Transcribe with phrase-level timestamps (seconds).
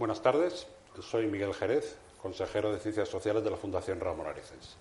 [0.00, 0.66] Buenas tardes,
[1.02, 4.78] soy Miguel Jerez, consejero de Ciencias Sociales de la Fundación Ramón Areces.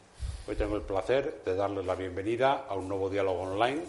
[0.48, 3.82] Hoy tengo el placer de darles la bienvenida a un nuevo diálogo online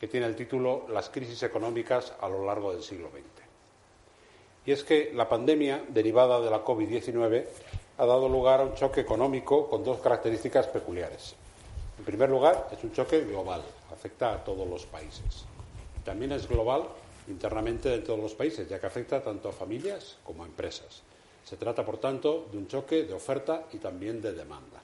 [0.00, 3.44] que tiene el título Las crisis económicas a lo largo del siglo XX.
[4.64, 7.44] Y es que la pandemia derivada de la COVID-19
[7.98, 11.34] ha dado lugar a un choque económico con dos características peculiares.
[11.98, 13.60] En primer lugar, es un choque global,
[13.92, 15.44] afecta a todos los países.
[16.06, 16.84] También es global
[17.28, 21.02] internamente de los países, ya que afecta tanto a familias como a empresas.
[21.44, 24.80] Se trata, por tanto, de un choque de oferta y también de demanda.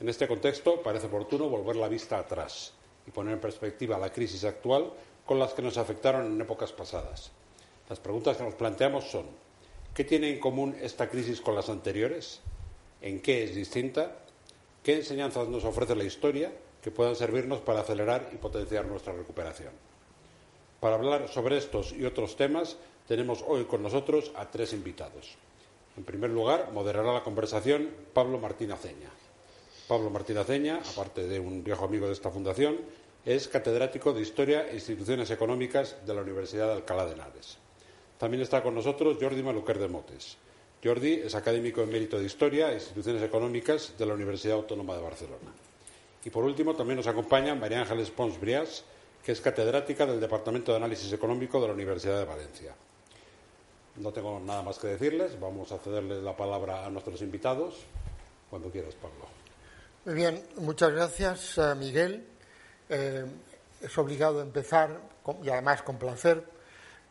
[0.00, 2.72] En este contexto, parece oportuno volver la vista atrás
[3.06, 4.90] y poner en perspectiva la crisis actual
[5.24, 7.30] con las que nos afectaron en épocas pasadas.
[7.88, 9.26] Las preguntas que nos planteamos son
[9.94, 12.40] ¿qué tiene en común esta crisis con las anteriores?
[13.00, 14.18] ¿En qué es distinta?
[14.82, 19.91] ¿Qué enseñanzas nos ofrece la historia que puedan servirnos para acelerar y potenciar nuestra recuperación?
[20.82, 25.36] Para hablar sobre estos y otros temas, tenemos hoy con nosotros a tres invitados.
[25.96, 29.08] En primer lugar, moderará la conversación Pablo Martín Aceña.
[29.86, 32.78] Pablo Martín Aceña, aparte de un viejo amigo de esta fundación,
[33.24, 37.58] es catedrático de Historia e Instituciones Económicas de la Universidad de Alcalá de Henares.
[38.18, 40.36] También está con nosotros Jordi Maluquer de Motes.
[40.82, 45.02] Jordi es académico en mérito de Historia e Instituciones Económicas de la Universidad Autónoma de
[45.02, 45.54] Barcelona.
[46.24, 48.84] Y por último, también nos acompaña María Ángeles Pons Brias,
[49.24, 52.74] que es catedrática del Departamento de Análisis Económico de la Universidad de Valencia.
[53.96, 57.84] No tengo nada más que decirles, vamos a cederle la palabra a nuestros invitados.
[58.50, 59.26] Cuando quieras, Pablo.
[60.04, 62.26] Muy bien, muchas gracias, eh, Miguel.
[62.88, 63.24] Eh,
[63.80, 65.00] es obligado empezar,
[65.42, 66.44] y además con placer,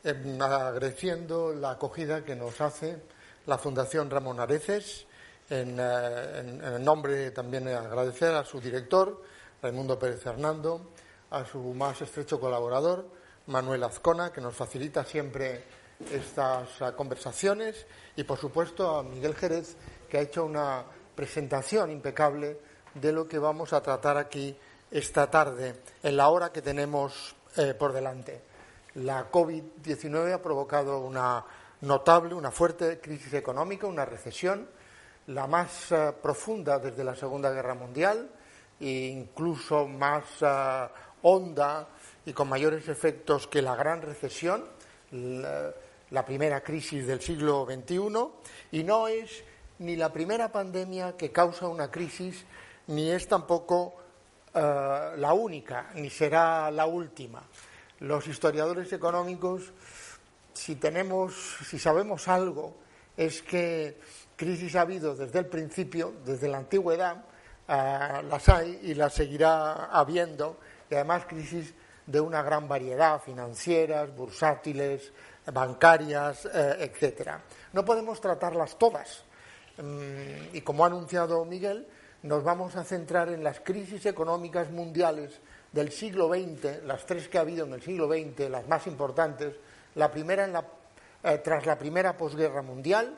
[0.03, 2.97] agradeciendo la acogida que nos hace
[3.45, 5.05] la Fundación Ramón Areces.
[5.49, 9.21] En, eh, en, en, nombre también agradecer a su director,
[9.61, 10.91] Raimundo Pérez Fernando,
[11.31, 13.05] a su más estrecho colaborador,
[13.47, 15.63] Manuel Azcona, que nos facilita siempre
[16.11, 19.77] estas uh, conversaciones, y por supuesto a Miguel Jerez,
[20.09, 20.83] que ha hecho una
[21.15, 22.59] presentación impecable
[22.93, 24.55] de lo que vamos a tratar aquí
[24.89, 28.41] esta tarde, en la hora que tenemos eh, por delante.
[28.95, 31.45] La COVID-19 ha provocado una
[31.81, 34.67] notable, una fuerte crisis económica, una recesión,
[35.27, 38.29] la más uh, profunda desde la Segunda Guerra Mundial,
[38.81, 40.89] e incluso más uh,
[41.23, 41.87] honda
[42.25, 44.63] y con mayores efectos que la gran recesión,
[45.11, 48.27] la, primera crisis del siglo XXI,
[48.71, 49.43] y no es
[49.79, 52.45] ni la primera pandemia que causa una crisis,
[52.87, 53.95] ni es tampoco
[54.53, 57.41] uh, la única, ni será la última.
[57.99, 59.71] Los historiadores económicos,
[60.53, 61.33] si tenemos,
[61.67, 62.75] si sabemos algo,
[63.17, 63.99] es que
[64.35, 67.17] crisis ha habido desde el principio, desde la antigüedad,
[67.67, 70.57] uh, las hay y las seguirá habiendo
[70.91, 71.73] y además crisis
[72.05, 75.13] de una gran variedad, financieras, bursátiles,
[75.51, 77.41] bancarias, eh, etcétera.
[77.73, 79.23] No podemos tratarlas todas.
[79.77, 81.87] Mm, y como ha anunciado Miguel,
[82.23, 85.39] nos vamos a centrar en las crisis económicas mundiales
[85.71, 89.55] del siglo XX, las tres que ha habido en el siglo XX, las más importantes.
[89.95, 90.65] La primera
[91.23, 93.17] eh, tras la primera posguerra mundial,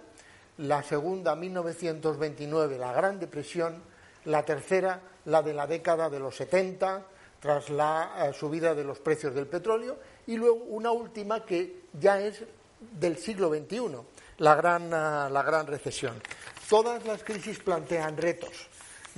[0.58, 3.82] la segunda, 1929, la Gran Depresión,
[4.26, 7.04] la tercera, la de la década de los 70,
[7.44, 12.22] tras la uh, subida de los precios del petróleo, y luego una última que ya
[12.22, 12.42] es
[12.80, 13.98] del siglo XXI,
[14.38, 16.22] la gran, uh, la gran recesión.
[16.70, 18.70] Todas las crisis plantean retos,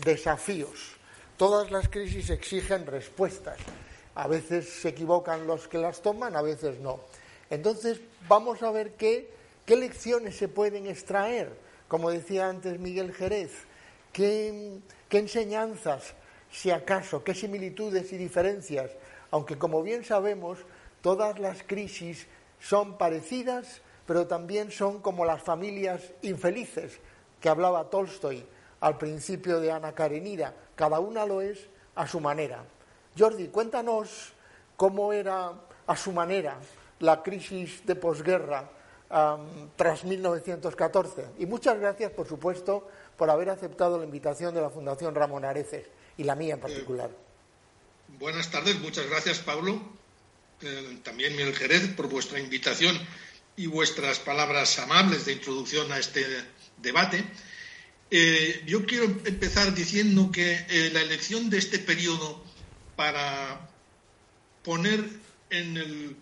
[0.03, 0.95] desafíos,
[1.37, 3.59] todas las crisis exigen respuestas.
[4.15, 7.01] A veces se equivocan los que las toman, a veces no.
[7.51, 9.29] Entonces, vamos a ver qué,
[9.67, 11.55] qué lecciones se pueden extraer,
[11.87, 13.51] como decía antes Miguel Jerez,
[14.11, 16.15] qué, qué enseñanzas
[16.55, 18.89] si acaso, qué similitudes y diferencias,
[19.29, 20.59] aunque como bien sabemos,
[21.01, 22.27] todas las crisis
[22.61, 26.99] son parecidas, pero también son como las familias infelices
[27.41, 28.45] que hablaba Tolstoy
[28.79, 32.63] al principio de Ana Karenina, cada una lo es a su manera.
[33.19, 34.31] Jordi, cuéntanos
[34.77, 35.51] cómo era
[35.85, 36.55] a su manera
[36.99, 38.69] la crisis de posguerra
[39.75, 41.31] tras 1914.
[41.37, 42.87] Y muchas gracias, por supuesto,
[43.17, 47.09] por haber aceptado la invitación de la Fundación Ramón Areces y la mía en particular.
[47.09, 49.81] Eh, buenas tardes, muchas gracias Pablo,
[50.61, 52.97] eh, también Miguel Jerez por vuestra invitación
[53.57, 56.25] y vuestras palabras amables de introducción a este
[56.77, 57.23] debate.
[58.11, 62.43] Eh, yo quiero empezar diciendo que la elección de este periodo
[62.95, 63.69] para
[64.63, 65.03] poner
[65.49, 66.15] en, el,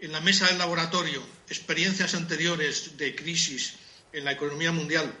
[0.00, 3.74] en la mesa del laboratorio experiencias anteriores de crisis
[4.12, 5.12] en la economía mundial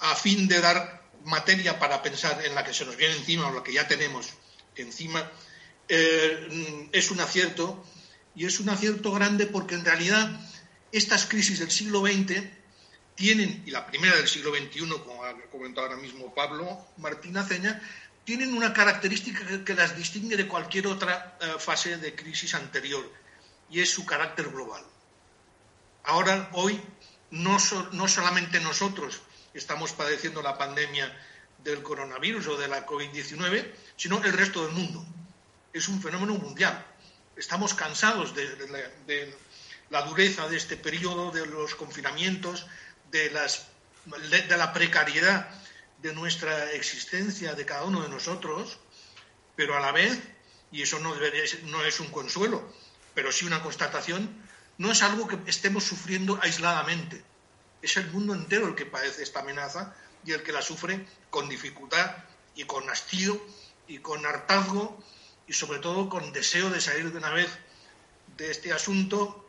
[0.00, 0.97] a fin de dar
[1.28, 4.30] materia para pensar en la que se nos viene encima o la que ya tenemos
[4.76, 5.30] encima,
[5.88, 7.84] eh, es un acierto
[8.34, 10.30] y es un acierto grande porque en realidad
[10.92, 12.42] estas crisis del siglo XX
[13.14, 17.82] tienen, y la primera del siglo XXI, como ha comentado ahora mismo Pablo Martín Aceña,
[18.24, 23.04] tienen una característica que las distingue de cualquier otra eh, fase de crisis anterior,
[23.70, 24.84] y es su carácter global.
[26.04, 26.80] Ahora, hoy,
[27.30, 27.58] no,
[27.92, 29.20] no solamente nosotros
[29.54, 31.16] estamos padeciendo la pandemia
[31.64, 35.04] del coronavirus o de la COVID-19, sino el resto del mundo.
[35.72, 36.84] Es un fenómeno mundial.
[37.36, 38.46] Estamos cansados de,
[39.06, 39.34] de
[39.90, 42.66] la dureza de este periodo, de los confinamientos,
[43.10, 43.68] de, las,
[44.04, 45.48] de la precariedad
[46.02, 48.78] de nuestra existencia, de cada uno de nosotros,
[49.56, 50.18] pero a la vez,
[50.70, 51.14] y eso no,
[51.64, 52.72] no es un consuelo,
[53.14, 54.30] pero sí una constatación,
[54.76, 57.24] no es algo que estemos sufriendo aisladamente.
[57.82, 59.94] Es el mundo entero el que padece esta amenaza
[60.24, 62.16] y el que la sufre con dificultad
[62.54, 63.40] y con hastío
[63.86, 65.02] y con hartazgo
[65.46, 67.48] y sobre todo con deseo de salir de una vez
[68.36, 69.48] de este asunto,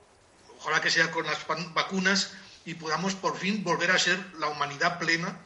[0.57, 2.33] ojalá que sea con las vacunas
[2.65, 5.39] y podamos por fin volver a ser la humanidad plena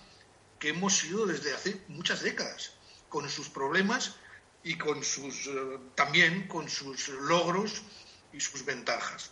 [0.60, 2.74] que hemos sido desde hace muchas décadas,
[3.10, 4.16] con sus problemas
[4.64, 7.84] y con sus, eh, también con sus logros
[8.32, 9.32] y sus ventajas.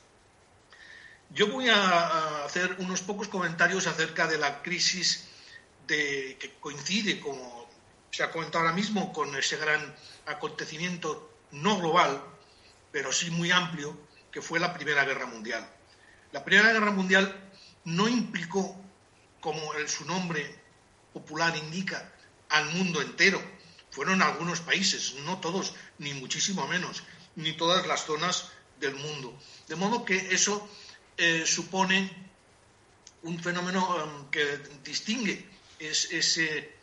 [1.33, 5.29] Yo voy a, hacer unos pocos comentarios acerca de la crisis
[5.87, 7.69] de, que coincide, como
[8.11, 9.95] se ha comentado ahora mismo, con ese gran
[10.25, 12.21] acontecimiento no global,
[12.91, 13.97] pero sí muy amplio,
[14.29, 15.65] que fue la Primera Guerra Mundial.
[16.33, 17.33] La Primera Guerra Mundial
[17.85, 18.75] no implicó,
[19.39, 20.59] como su nombre
[21.13, 22.11] popular indica,
[22.49, 23.41] al mundo entero.
[23.91, 27.03] Fueron algunos países, no todos, ni muchísimo menos,
[27.37, 28.49] ni todas las zonas
[28.81, 29.33] del mundo.
[29.69, 30.67] De modo que eso
[31.21, 32.09] eh, supone
[33.21, 35.45] un fenómeno em, que distingue
[35.77, 36.73] ese,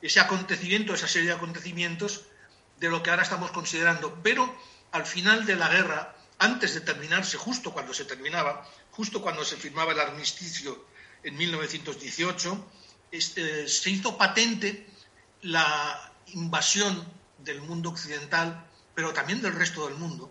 [0.00, 2.30] ese acontecimiento, esa serie de acontecimientos
[2.78, 4.22] de lo que ahora estamos considerando.
[4.22, 4.46] Pero
[4.92, 9.56] al final de la guerra, antes de terminarse, justo cuando se terminaba, justo cuando se
[9.56, 10.86] firmaba el armisticio
[11.24, 12.70] en 1918,
[13.10, 14.86] este, se hizo patente
[15.42, 17.04] la invasión
[17.38, 20.30] del mundo occidental, pero también del resto del mundo,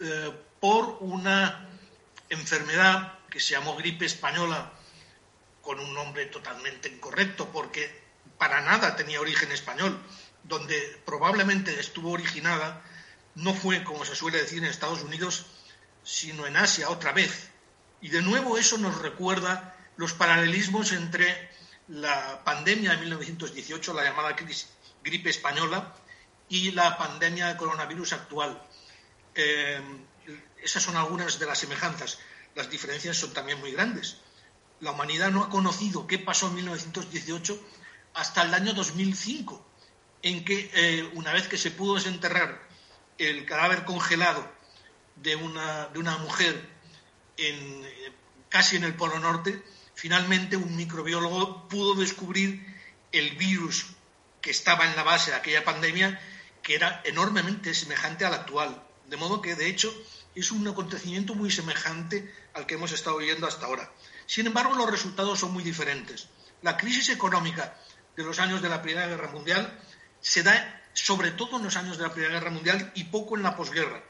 [0.00, 1.77] eh, por una
[2.30, 4.72] enfermedad que se llamó gripe española,
[5.62, 8.02] con un nombre totalmente incorrecto, porque
[8.38, 10.00] para nada tenía origen español,
[10.44, 12.82] donde probablemente estuvo originada,
[13.34, 15.46] no fue, como se suele decir en Estados Unidos,
[16.02, 17.50] sino en Asia otra vez.
[18.00, 21.50] Y de nuevo eso nos recuerda los paralelismos entre
[21.88, 24.36] la pandemia de 1918, la llamada
[25.02, 25.94] gripe española,
[26.48, 28.62] y la pandemia de coronavirus actual.
[29.34, 29.80] Eh,
[30.62, 32.18] esas son algunas de las semejanzas.
[32.54, 34.18] Las diferencias son también muy grandes.
[34.80, 37.58] La humanidad no ha conocido qué pasó en 1918
[38.14, 39.64] hasta el año 2005,
[40.22, 42.66] en que eh, una vez que se pudo desenterrar
[43.18, 44.48] el cadáver congelado
[45.16, 46.68] de una, de una mujer
[48.48, 49.62] casi en el Polo Norte,
[49.94, 52.64] finalmente un microbiólogo pudo descubrir
[53.12, 53.86] el virus
[54.40, 56.20] que estaba en la base de aquella pandemia,
[56.62, 58.82] que era enormemente semejante al actual.
[59.06, 59.94] De modo que, de hecho,
[60.40, 63.90] es un acontecimiento muy semejante al que hemos estado viendo hasta ahora.
[64.26, 66.28] Sin embargo, los resultados son muy diferentes.
[66.62, 67.76] La crisis económica
[68.16, 69.80] de los años de la Primera Guerra Mundial
[70.20, 73.42] se da sobre todo en los años de la Primera Guerra Mundial y poco en
[73.42, 74.02] la posguerra,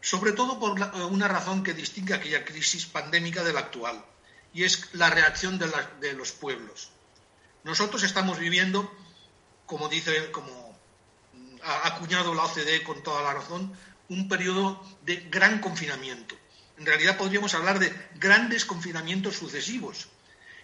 [0.00, 0.72] sobre todo por
[1.10, 4.04] una razón que distingue aquella crisis pandémica de la actual
[4.52, 6.90] y es la reacción de, los pueblos.
[7.64, 8.90] Nosotros estamos viviendo,
[9.66, 10.76] como dice, como
[11.62, 13.72] ha acuñado la OCDE con toda la razón,
[14.08, 16.36] un periodo de gran confinamiento.
[16.78, 20.08] En realidad podríamos hablar de grandes confinamientos sucesivos.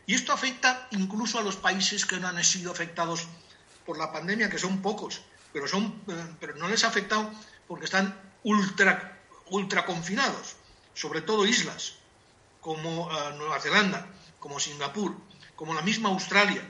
[0.06, 3.26] Y esto afecta incluso a los países que no han sido afectados
[3.84, 5.22] por la pandemia, que son pocos,
[5.52, 7.32] pero, son, eh, pero no les ha afectado
[7.68, 9.20] porque están ultra,
[9.50, 10.56] ultra confinados,
[10.94, 11.94] sobre todo islas
[12.60, 14.06] como eh, Nueva Zelanda,
[14.40, 15.14] como Singapur,
[15.56, 16.62] como la misma Australia,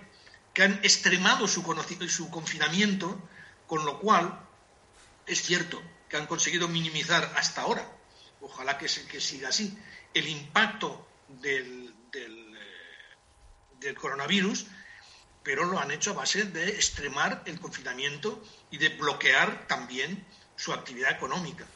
[0.52, 1.62] que han extremado su,
[2.08, 3.20] su confinamiento,
[3.66, 4.40] con lo cual
[5.26, 5.82] es cierto
[6.14, 7.84] que han conseguido minimizar hasta ahora,
[8.40, 9.76] ojalá que, que siga así,
[10.14, 11.08] el impacto
[11.42, 11.90] eh,
[13.80, 14.66] del coronavirus,
[15.42, 18.40] pero lo han hecho a base de extremar el confinamiento
[18.70, 21.66] y de bloquear también su actividad económica.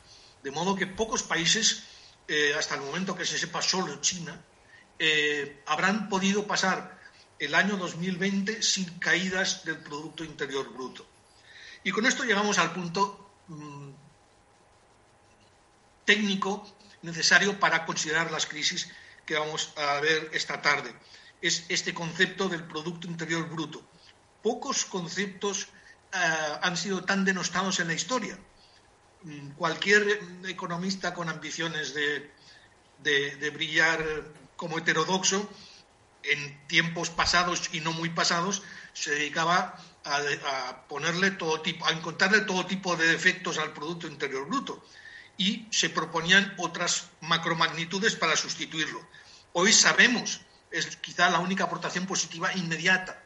[0.44, 1.82] De modo que pocos países
[2.28, 4.40] eh, hasta el momento que se sepa solo China,
[5.00, 6.96] eh, habrán podido pasar
[7.40, 11.04] el año 2020 sin caídas del Producto Interior Bruto.
[11.82, 13.87] Y con esto llegamos al punto mm,
[16.08, 16.64] técnico
[17.02, 18.88] necesario para considerar las crisis
[19.26, 20.90] que vamos a ver esta tarde.
[21.42, 23.82] Es este concepto del Producto Interior Bruto.
[24.42, 25.68] Pocos conceptos
[26.14, 26.18] eh,
[26.62, 28.38] han sido tan denostados en la historia.
[29.22, 30.02] Mm, cualquier
[30.46, 34.00] economista con ambiciones de brillar
[34.56, 35.46] como heterodoxo,
[36.22, 38.62] en tiempos pasados y no muy pasados,
[38.94, 44.46] se dedicaba a, ponerle todo tipo, a encontrarle todo tipo de defectos al Producto Interior
[44.48, 44.82] Bruto
[45.38, 49.00] y se proponían otras macromagnitudes para sustituirlo.
[49.52, 50.40] Hoy sabemos,
[50.70, 53.22] es quizá la única aportación positiva inmediata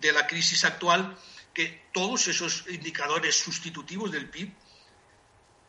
[0.00, 1.18] de la crisis actual,
[1.52, 4.52] que todos esos indicadores sustitutivos del PIB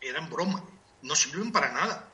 [0.02, 0.64] eran broma,
[1.02, 2.12] no sirven para nada.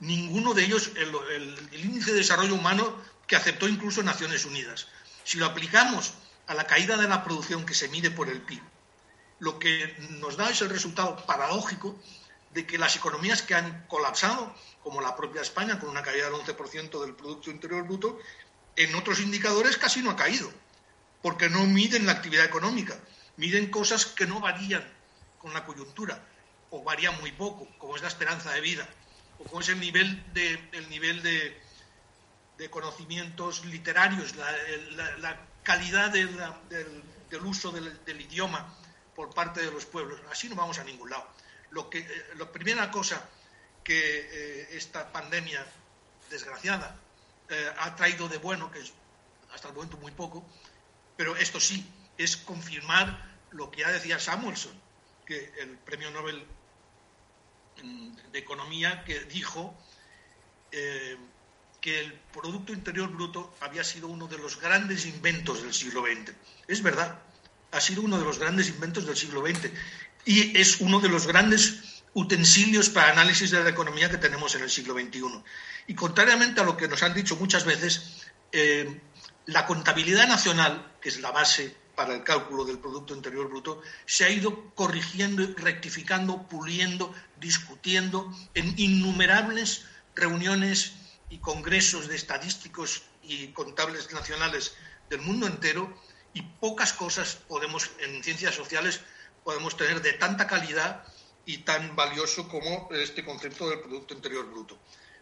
[0.00, 4.88] Ninguno de ellos, el, índice de desarrollo humano que aceptó incluso Naciones Unidas.
[5.24, 6.14] Si lo aplicamos
[6.46, 8.62] a la caída de la producción que se mide por el PIB,
[9.38, 11.98] lo que nos da es el resultado paradójico
[12.56, 16.40] de que las economías que han colapsado, como la propia España, con una caída del
[16.40, 18.18] 11% del Producto Interior Bruto,
[18.76, 20.50] en otros indicadores casi no ha caído,
[21.20, 22.98] porque no miden la actividad económica,
[23.36, 24.90] miden cosas que no varían
[25.36, 26.24] con la coyuntura
[26.70, 28.88] o varían muy poco, como es la esperanza de vida,
[29.38, 31.60] o como es el nivel de, el nivel de,
[32.70, 36.34] conocimientos literarios, la, calidad del,
[37.44, 38.74] uso del, idioma
[39.14, 40.18] por parte de los pueblos.
[40.30, 41.26] Así no vamos a ningún lado.
[41.70, 43.28] Lo que, eh, la primera cosa
[43.82, 45.64] que eh, esta pandemia
[46.30, 46.96] desgraciada
[47.48, 48.92] eh, ha traído de bueno, que es
[49.52, 50.44] hasta el momento muy poco,
[51.16, 51.86] pero esto sí,
[52.18, 54.72] es confirmar lo que ya decía Samuelson,
[55.24, 56.44] que el premio Nobel
[57.82, 59.76] mm, de Economía, que dijo
[60.72, 61.16] eh,
[61.80, 66.34] que el Producto Interior Bruto había sido uno de los grandes inventos del siglo XX.
[66.66, 67.20] Es verdad,
[67.70, 69.70] ha sido uno de los grandes inventos del siglo XX
[70.26, 74.62] y es uno de los grandes utensilios para análisis de la economía que tenemos en
[74.62, 75.42] el siglo XXI.
[75.86, 79.00] Y contrariamente a lo que nos han dicho muchas veces, eh,
[79.46, 84.24] la contabilidad nacional, que es la base para el cálculo del Producto Interior Bruto, se
[84.24, 89.84] ha ido corrigiendo, rectificando, puliendo, discutiendo en innumerables
[90.16, 90.94] reuniones
[91.30, 94.74] y congresos de estadísticos y contables nacionales
[95.08, 95.96] del mundo entero
[96.34, 99.00] y pocas cosas podemos en ciencias sociales
[99.46, 101.04] podemos tener de tanta calidad
[101.44, 104.76] y tan valioso como este concepto del Producto Interior Bruto.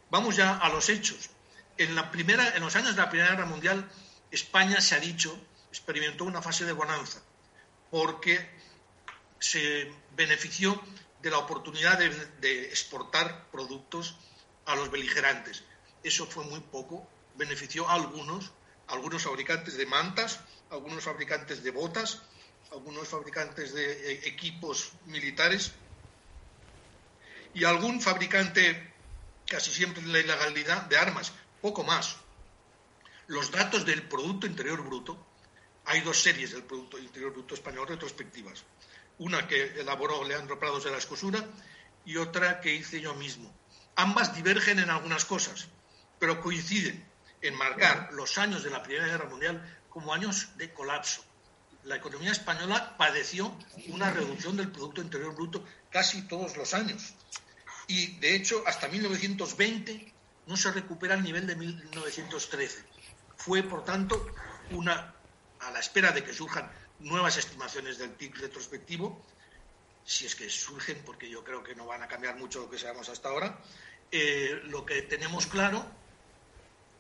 [0.09, 1.28] Vamos ya a los hechos.
[1.76, 3.87] En, la primera, en los años de la Primera Guerra Mundial,
[4.31, 5.38] España, se ha dicho,
[5.69, 7.21] experimentó una fase de bonanza,
[7.90, 8.49] porque
[9.38, 10.83] se benefició
[11.21, 12.09] de la oportunidad de,
[12.40, 14.16] de exportar productos
[14.64, 15.64] a los beligerantes.
[16.02, 18.52] Eso fue muy poco, benefició a algunos,
[18.87, 20.40] algunos fabricantes de mantas,
[20.71, 22.23] algunos fabricantes de botas,
[22.73, 25.73] algunos fabricantes de eh, equipos militares
[27.54, 28.92] y algún fabricante,
[29.47, 32.16] casi siempre de la ilegalidad, de armas, poco más.
[33.28, 35.25] Los datos del Producto Interior Bruto,
[35.87, 38.64] hay dos series del Producto Interior Bruto español retrospectivas.
[39.18, 41.44] Una que elaboró Leandro Prados de la Escosura
[42.04, 43.54] y otra que hice yo mismo.
[43.97, 45.68] Ambas divergen en algunas cosas,
[46.18, 47.06] pero coinciden
[47.40, 51.25] en marcar los años de la Primera Guerra Mundial como años de colapso
[51.84, 53.54] la economía española padeció
[53.88, 57.14] una reducción del Producto Interior Bruto casi todos los años.
[57.86, 60.12] Y, de hecho, hasta 1920
[60.46, 62.84] no se recupera el nivel de 1913.
[63.36, 64.26] Fue, por tanto,
[64.70, 65.14] una,
[65.60, 69.22] a la espera de que surjan nuevas estimaciones del PIB retrospectivo,
[70.04, 72.78] si es que surgen, porque yo creo que no van a cambiar mucho lo que
[72.78, 73.58] sabemos hasta ahora,
[74.10, 75.84] eh, lo que tenemos claro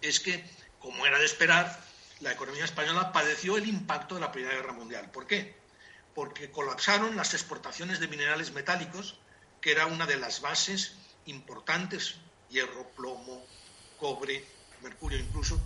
[0.00, 0.44] es que,
[0.80, 1.80] como era de esperar,
[2.24, 5.10] la economía española padeció el impacto de la Primera Guerra Mundial.
[5.10, 5.54] ¿Por qué?
[6.14, 9.18] Porque colapsaron las exportaciones de minerales metálicos,
[9.60, 10.94] que era una de las bases
[11.26, 12.16] importantes,
[12.48, 13.44] hierro, plomo,
[13.98, 14.42] cobre,
[14.82, 15.60] mercurio incluso,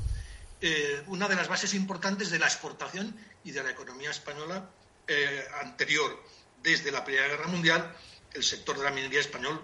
[0.60, 4.68] eh, una de las bases importantes de la exportación y de la economía española
[5.06, 6.20] eh, anterior.
[6.60, 7.96] Desde la Primera Guerra Mundial,
[8.32, 9.62] el sector de la minería español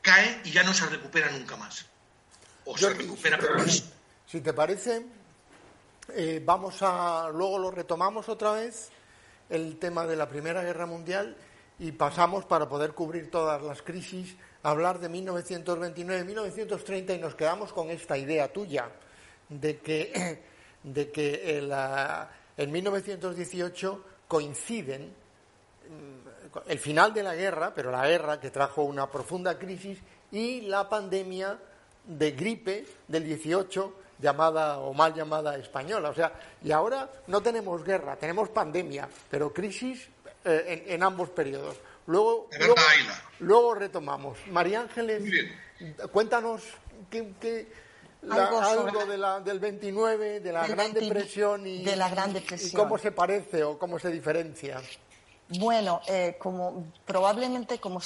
[0.00, 1.84] cae y ya no se recupera nunca más.
[2.64, 3.56] O se recupera, pero
[4.26, 5.04] Si te parece,
[6.14, 8.90] eh, vamos a, luego lo retomamos otra vez,
[9.48, 11.36] el tema de la Primera Guerra Mundial,
[11.78, 17.34] y pasamos para poder cubrir todas las crisis, a hablar de 1929, 1930, y nos
[17.34, 18.88] quedamos con esta idea tuya
[19.48, 20.40] de que,
[20.82, 21.58] de que
[22.56, 25.14] en 1918 coinciden
[25.88, 29.98] mm, el final de la guerra, pero la guerra que trajo una profunda crisis,
[30.30, 31.58] y la pandemia
[32.06, 36.10] de gripe del 18 llamada o mal llamada española.
[36.10, 40.08] O sea, y ahora no tenemos guerra, tenemos pandemia, pero crisis
[40.44, 41.76] eh, en, ambos periodos.
[42.06, 42.48] Luego,
[43.40, 44.38] luego, retomamos.
[44.50, 45.22] María Ángeles,
[46.10, 46.62] cuéntanos
[47.10, 47.68] qué,
[48.30, 52.74] algo, de la, del 29, de la, Gran Depresión, y, de la Gran Depresión y
[52.74, 54.80] cómo se parece o cómo se diferencia.
[55.58, 58.00] Bueno, eh, como probablemente, como,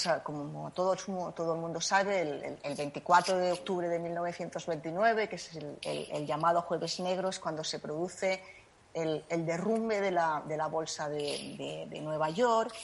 [0.74, 0.96] todo,
[1.32, 2.22] todo, el mundo sabe,
[2.62, 5.50] el, 24 de octubre de 1929, que es
[5.82, 8.42] el, llamado Jueves Negro, es cuando se produce
[8.94, 12.74] el, derrumbe de la, de la bolsa de, de, Nueva York.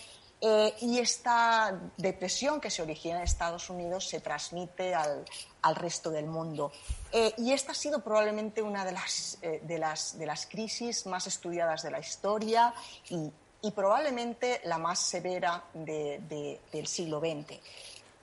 [0.45, 5.25] Eh, y esta depresión que se origina en Estados Unidos se transmite al,
[5.62, 6.73] al resto del mundo.
[7.12, 11.26] Eh, y esta ha sido probablemente una de las, de, las, de las crisis más
[11.28, 12.75] estudiadas de la historia
[13.09, 17.59] y, y probablemente la más severa del siglo XX.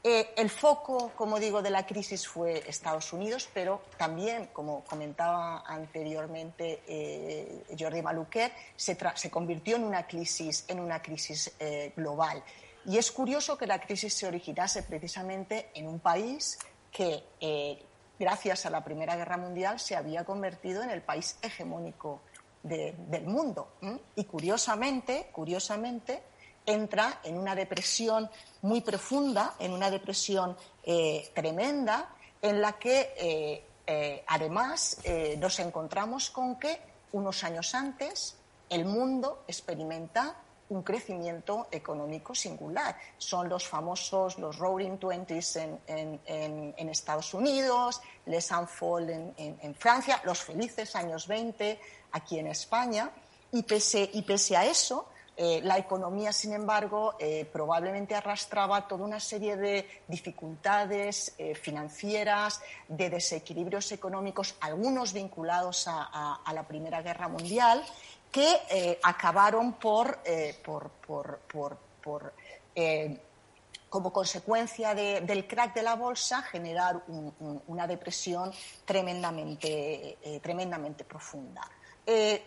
[0.01, 5.63] Eh, el foco, como digo, de la crisis fue Estados Unidos, pero también, como comentaba
[5.65, 8.97] anteriormente eh, Jordi Maluquer, se,
[9.29, 12.41] convirtió en una crisis, en una crisis eh, global.
[12.85, 16.57] Y es curioso que la crisis se originase precisamente en un país
[16.91, 17.23] que,
[18.17, 22.21] gracias a la Primera Guerra Mundial, se había convertido en el país hegemónico
[22.63, 23.73] del mundo.
[24.15, 26.21] Y curiosamente, curiosamente,
[26.65, 28.29] entra en una depresión
[28.61, 34.97] muy profunda, en una depresión eh, tremenda, en la que eh, eh, además
[35.37, 36.79] nos encontramos con que
[37.11, 38.35] unos años antes
[38.69, 40.35] el mundo experimenta
[40.69, 42.95] un crecimiento económico singular.
[43.17, 50.39] Son los famosos, los Roaring Twenties en, en, Estados Unidos, Les Enfants en, Francia, los
[50.39, 51.79] felices años 20
[52.11, 53.11] aquí en España.
[53.51, 55.07] Y pese, y pese a eso,
[55.41, 62.59] eh, la economía, sin embargo, eh, probablemente arrastraba toda una serie de dificultades eh, financieras,
[62.89, 67.81] de desequilibrios económicos, algunos vinculados a, la Primera Guerra Mundial,
[68.31, 70.19] que acabaron por,
[73.89, 77.01] como consecuencia del crack de la bolsa, generar
[77.67, 78.51] una depresión
[78.85, 81.67] tremendamente, tremendamente profunda.
[82.05, 82.43] Eh,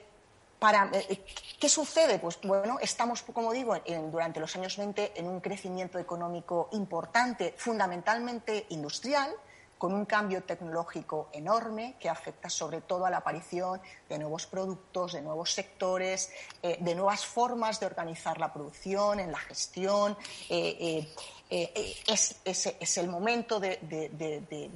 [1.59, 2.21] ¿Qué sucede?
[2.21, 3.77] Pues bueno, estamos, como digo,
[4.13, 9.35] durante los años 20 en un crecimiento económico importante, fundamentalmente industrial,
[9.83, 15.15] con un cambio tecnológico enorme que afecta sobre todo a la aparición de nuevos productos,
[15.15, 16.31] de nuevos sectores,
[16.63, 20.17] eh, de nuevas formas de organizar la producción, en la gestión.
[20.49, 21.09] Eh,
[21.51, 23.81] eh, es, el momento de,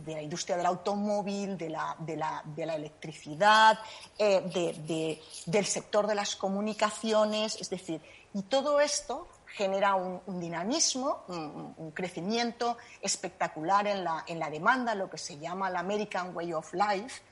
[0.04, 3.78] la industria del automóvil, de la, electricidad,
[4.18, 8.00] del sector de las comunicaciones, es decir,
[8.34, 15.08] y todo esto genera un, dinamismo, un, crecimiento espectacular en la, en la, demanda, lo
[15.08, 17.22] que se llama la American Way of Life,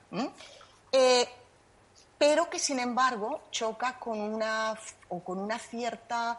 [0.90, 1.28] eh,
[2.16, 4.74] pero que sin embargo choca con una,
[5.10, 6.38] o con una cierta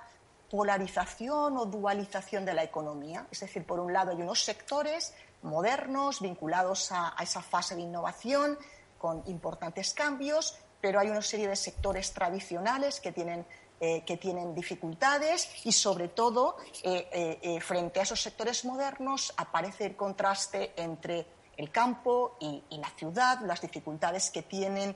[0.49, 3.27] polarización o dualización de la economía.
[3.29, 8.57] Es decir, por un lado hay unos sectores modernos vinculados a esa fase de innovación
[8.97, 13.45] con importantes cambios, pero hay una serie de sectores tradicionales que tienen
[13.81, 19.85] eh, que tienen dificultades y, sobre todo, eh, eh, frente a esos sectores modernos aparece
[19.85, 24.95] el contraste entre el campo y, la ciudad, las dificultades que tienen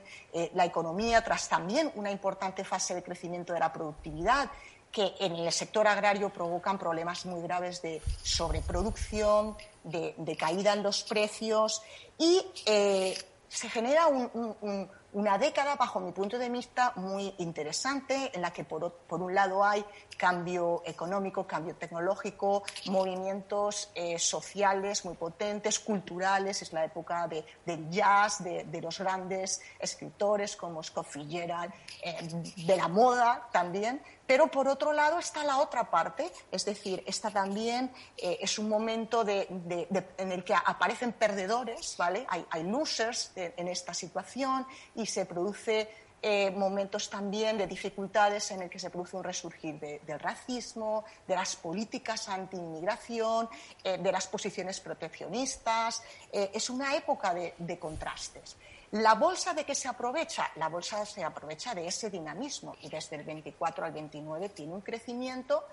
[0.54, 4.50] la economía tras también una importante fase de crecimiento de la productividad
[4.90, 11.02] que en el sector agrario provocan problemas muy graves de sobreproducción, de, caída en los
[11.02, 11.82] precios
[12.18, 12.42] y
[13.48, 18.64] se genera un una década, bajo mi punto de vista, muy interesante, en la que
[18.64, 19.84] por, un lado hay
[20.16, 27.90] cambio económico, cambio tecnológico, movimientos eh, sociales muy potentes, culturales, es la época de, del
[27.90, 34.68] jazz, de, los grandes escritores como Scott Fitzgerald, eh, de la moda también, pero por
[34.68, 40.30] otro lado está la otra parte, es decir, esta también eh, es un momento en
[40.30, 42.24] el que aparecen perdedores, ¿vale?
[42.28, 44.64] Hay, losers en esta situación
[44.94, 45.90] y se produce
[46.22, 51.34] eh, momentos también de dificultades en el que se produce un resurgir del racismo, de
[51.34, 53.48] las políticas anti-inmigración,
[53.82, 56.04] eh, de las posiciones proteccionistas.
[56.30, 58.56] es una época de contrastes.
[58.92, 60.50] ¿La bolsa de qué se aprovecha?
[60.56, 64.80] La bolsa se aprovecha de ese dinamismo y desde el 24 al 29 tiene un
[64.80, 65.64] crecimiento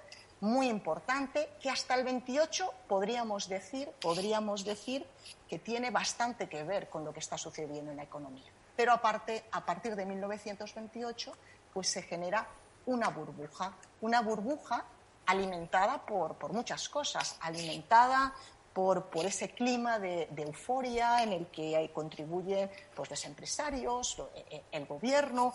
[0.41, 5.03] muy importante que hasta el 28 podríamos decir, podríamos decir
[5.49, 8.51] que tiene bastante que ver con lo que está sucediendo en la economía.
[8.75, 11.33] Pero aparte, a partir de 1928,
[11.73, 12.47] pues se genera
[12.85, 14.85] una burbuja, una burbuja
[15.25, 18.31] alimentada por, por muchas cosas, alimentada
[18.77, 24.85] por, ese clima de, euforia en el que contribuyen pues, los empresarios, e, e, el
[24.85, 25.51] gobierno.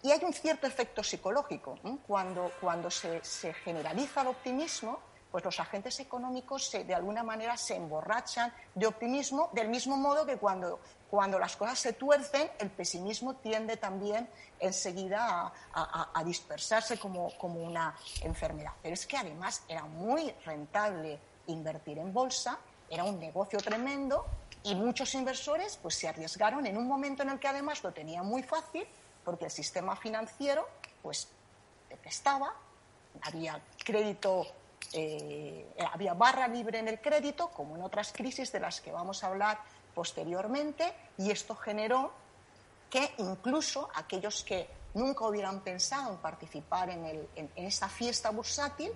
[0.00, 1.76] Y hay un cierto efecto psicológico.
[2.06, 3.20] Cuando, cuando se,
[3.64, 5.00] generaliza el optimismo,
[5.32, 10.24] pues los agentes económicos se, de alguna manera se emborrachan de optimismo, del mismo modo
[10.24, 10.78] que cuando,
[11.10, 14.28] cuando las cosas se tuercen, el pesimismo tiende también
[14.60, 18.74] enseguida a, dispersarse como, como una enfermedad.
[18.80, 24.26] Pero es que además era muy rentable invertir en bolsa, era un negocio tremendo
[24.62, 28.22] y muchos inversores pues, se arriesgaron en un momento en el que además lo tenía
[28.22, 28.86] muy fácil
[29.24, 30.68] porque el sistema financiero
[31.02, 31.28] pues,
[31.88, 32.54] te prestaba,
[33.22, 34.46] había crédito
[34.92, 39.24] eh, había barra libre en el crédito, como en otras crisis de las que vamos
[39.24, 39.58] a hablar
[39.94, 42.12] posteriormente, y esto generó
[42.90, 48.92] que incluso aquellos que nunca hubieran pensado en participar en, el, en, esa fiesta bursátil,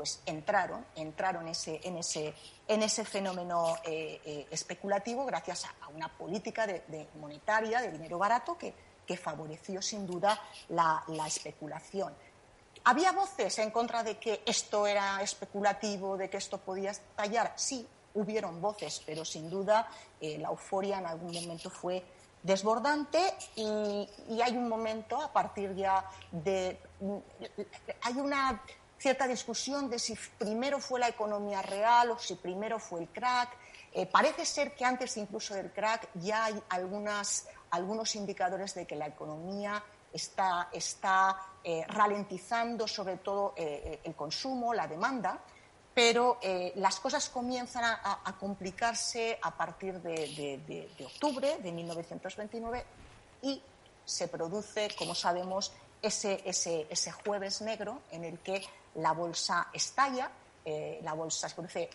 [0.00, 2.34] pues entraron, entraron ese, en, ese,
[2.66, 8.56] en ese fenómeno eh, eh, especulativo gracias a, una política de, monetaria, de dinero barato,
[8.56, 8.72] que,
[9.06, 12.14] que favoreció sin duda la, la especulación.
[12.84, 17.52] ¿Había voces en contra de que esto era especulativo, de que esto podía estallar?
[17.56, 19.86] Sí, hubieron voces, pero sin duda
[20.18, 22.02] eh, la euforia en algún momento fue
[22.42, 23.20] desbordante
[23.54, 24.08] y,
[24.42, 26.80] hay un momento a partir ya de...
[28.00, 28.62] Hay una
[29.00, 33.48] cierta discusión de si primero fue la economía real o si primero fue el crack.
[33.92, 39.06] Eh, parece ser que antes incluso del crack ya hay algunos indicadores de que la
[39.06, 39.82] economía
[40.12, 41.34] está, está
[41.64, 45.40] eh, ralentizando sobre todo eh, el consumo, la demanda,
[45.94, 46.38] pero
[46.76, 52.84] las cosas comienzan a, complicarse a partir de, octubre de 1929
[53.42, 53.60] y
[54.04, 58.62] se produce, como sabemos, ese, ese, ese jueves negro en el que
[58.94, 60.30] la bolsa estalla,
[61.02, 61.90] la bolsa se produce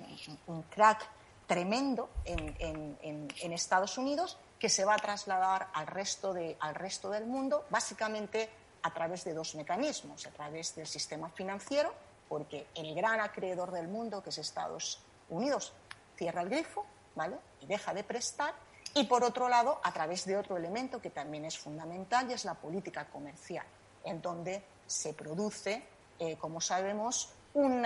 [0.48, 1.08] un, crack
[1.48, 7.10] tremendo en, en Estados Unidos que se va a trasladar al resto, de, al resto
[7.10, 8.50] del mundo, básicamente
[8.82, 11.94] a través de dos mecanismos, a través del sistema financiero,
[12.30, 15.74] porque el gran acreedor del mundo, que es Estados Unidos,
[16.16, 17.38] cierra el grifo, ¿vale?
[17.62, 18.54] Y deja de prestar,
[18.94, 22.46] y por otro lado, a través de otro elemento que también es fundamental, y es
[22.46, 23.66] la política comercial,
[24.04, 25.84] en donde se produce,
[26.20, 27.86] eh, como sabemos, un,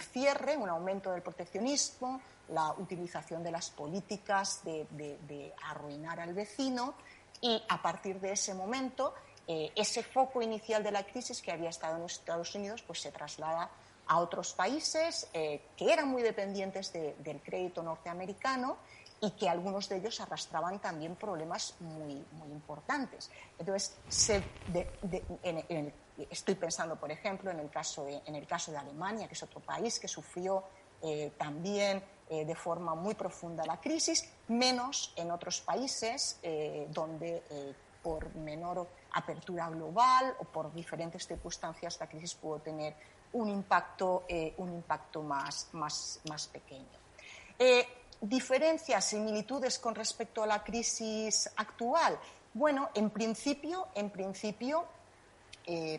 [0.00, 6.94] cierre, un aumento del proteccionismo, la utilización de las políticas de, arruinar al vecino
[7.40, 9.14] y a partir de ese momento
[9.46, 13.12] eh, ese foco inicial de la crisis que había estado en Estados Unidos pues se
[13.12, 13.68] traslada
[14.06, 18.78] a otros países eh, que eran muy dependientes del crédito norteamericano
[19.24, 23.30] y que algunos de ellos arrastraban también problemas muy, muy importantes.
[23.58, 23.96] Entonces,
[26.30, 29.42] estoy pensando, por ejemplo, en el, caso de, en el caso de Alemania, que es
[29.42, 30.64] otro país que sufrió
[31.00, 37.42] eh, también eh, de forma muy profunda la crisis, menos en otros países eh, donde
[38.02, 42.94] por menor apertura global o por diferentes circunstancias la crisis pudo tener
[43.32, 44.26] un impacto,
[44.58, 46.98] un impacto más, más, más pequeño.
[48.26, 52.18] ¿Diferencias, similitudes con respecto a la crisis actual?
[52.54, 54.86] Bueno, en principio, en principio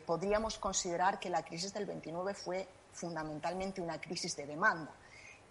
[0.07, 4.91] podríamos considerar que la crisis del 29 fue fundamentalmente una crisis de demanda.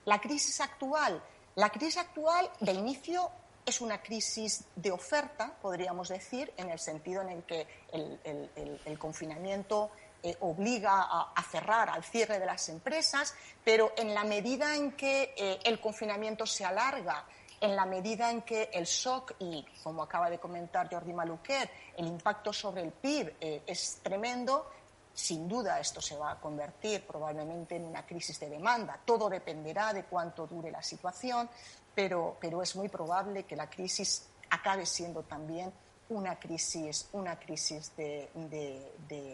[0.05, 1.23] La crisis actual,
[1.55, 3.31] la crisis actual de inicio
[3.65, 9.93] es una crisis de oferta, podríamos decir, en el sentido en el que el, confinamiento
[10.27, 11.03] eh, obliga
[11.35, 15.79] a, cerrar, al cierre de las empresas, pero en la medida en que eh, el
[15.79, 17.27] confinamiento se alarga,
[17.61, 22.07] en la medida en que el shock y, como acaba de comentar Jordi Maluquet, el
[22.07, 24.71] impacto sobre el PIB eh, es tremendo,
[25.13, 28.99] sin duda esto se va a convertir probablemente en una crisis de demanda.
[29.05, 31.51] Todo dependerá de cuánto dure la situación,
[31.95, 35.71] pero, pero es muy probable que la crisis acabe siendo también
[36.09, 38.29] una crisis, una crisis de,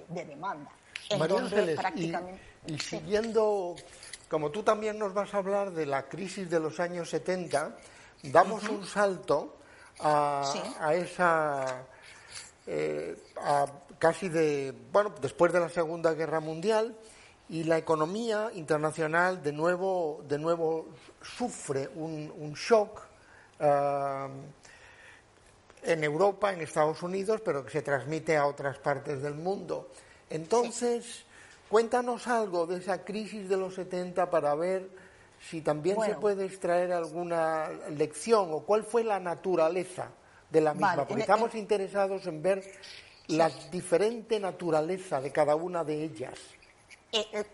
[0.08, 0.70] demanda.
[1.18, 1.78] María Ángeles,
[2.66, 3.74] y, siguiendo,
[4.28, 7.76] como tú también nos vas a hablar de la crisis de los años 70,
[8.24, 9.56] damos un salto
[10.00, 11.84] a, esa...
[12.66, 13.16] Eh,
[13.98, 16.96] casi de, bueno, después de la Segunda Guerra Mundial
[17.50, 20.86] y la economía internacional de nuevo, de nuevo
[21.20, 23.02] sufre un, shock
[25.82, 29.90] en Europa, en Estados Unidos, pero que se transmite a otras partes del mundo.
[30.30, 31.24] Entonces,
[31.68, 34.88] cuéntanos algo de esa crisis de los 70 para ver
[35.40, 40.08] si también se puede extraer alguna lección o cuál fue la naturaleza
[40.50, 42.64] de la misma, porque estamos interesados en ver
[43.28, 46.38] la diferente naturaleza de cada una de ellas.
[47.12, 47.44] Eh, eh,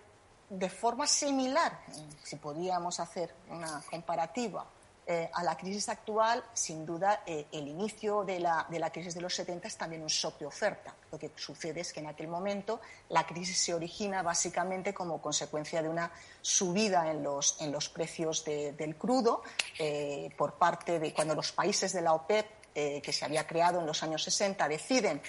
[0.49, 1.81] de forma similar,
[2.23, 4.67] si podíamos hacer una comparativa
[5.09, 9.15] eh, a la crisis actual, sin duda, eh, el inicio de la, de la, crisis
[9.15, 10.97] de los 70 es también un shock de oferta.
[11.13, 15.81] Lo que sucede es que en aquel momento la crisis se origina básicamente como consecuencia
[15.81, 16.11] de una
[16.43, 19.45] subida en los, en los precios del crudo
[19.79, 23.87] eh, por parte de cuando los países de la OPEP que se había creado en
[23.87, 25.23] los años 60 deciden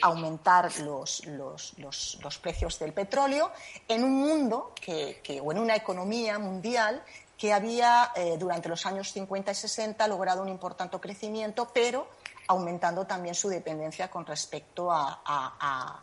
[0.00, 3.52] aumentar los, los, los, precios del petróleo
[3.86, 7.04] en un mundo que, que, o en una economía mundial
[7.40, 12.06] que había eh, durante los años 50 y 60 logrado un importante crecimiento, pero
[12.48, 16.02] aumentando también su dependencia con respecto a,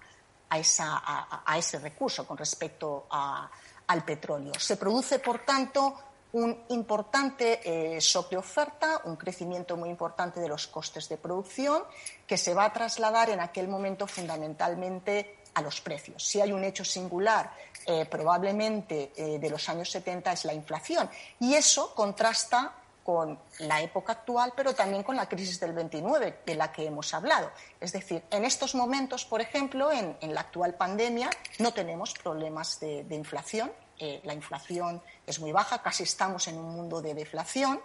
[0.58, 4.54] ese recurso, con respecto al petróleo.
[4.58, 5.93] Se produce, por tanto,
[6.32, 11.84] un importante eh, shock de oferta, un crecimiento muy importante de los costes de producción,
[12.26, 16.24] que se va a trasladar en aquel momento fundamentalmente a los precios.
[16.24, 17.52] Si hay un hecho singular
[17.88, 21.10] eh, probablemente eh, de los años 70 es la inflación.
[21.39, 26.56] Y eso contrasta con la época actual, pero también con la crisis del 29, de
[26.56, 27.52] la que hemos hablado.
[27.80, 33.06] Es decir, en estos momentos, por ejemplo, en, la actual pandemia, no tenemos problemas de,
[33.10, 33.72] inflación.
[33.98, 37.80] Eh, la inflación es muy baja, casi estamos en un mundo de deflación.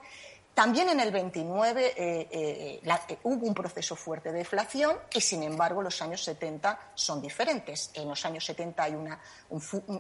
[0.54, 5.42] También en el 29 eh, eh, eh, hubo un proceso fuerte de deflación y, sin
[5.42, 7.90] embargo, los años 70 son diferentes.
[7.94, 9.18] En los años 70 hay una,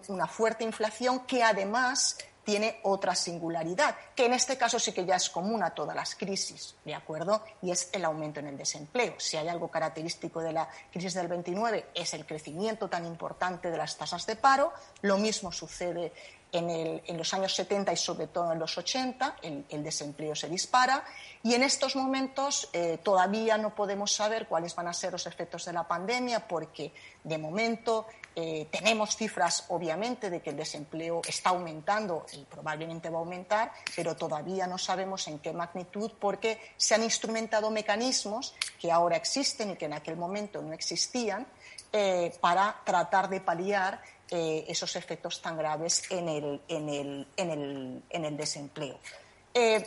[0.08, 5.16] una fuerte inflación que, además, tiene otra singularidad, que en este caso sí que ya
[5.16, 7.44] es común a todas las crisis, ¿de acuerdo?
[7.62, 9.14] Y es el aumento en el desempleo.
[9.18, 13.78] Si hay algo característico de la crisis del 29 es el crecimiento tan importante de
[13.78, 16.12] las tasas de paro, lo mismo sucede
[16.52, 21.02] en, los años 70 y sobre todo en los 80 el, desempleo se dispara
[21.42, 25.64] y en estos momentos eh, todavía no podemos saber cuáles van a ser los efectos
[25.64, 26.92] de la pandemia porque
[27.24, 33.18] de momento eh, tenemos cifras obviamente de que el desempleo está aumentando y probablemente va
[33.18, 38.90] a aumentar, pero todavía no sabemos en qué magnitud porque se han instrumentado mecanismos que
[38.90, 41.46] ahora existen y que en aquel momento no existían
[41.92, 44.00] eh, para tratar de paliar
[44.34, 48.98] eh, esos efectos tan graves en el, en el, en el, en el desempleo.
[49.52, 49.86] Eh,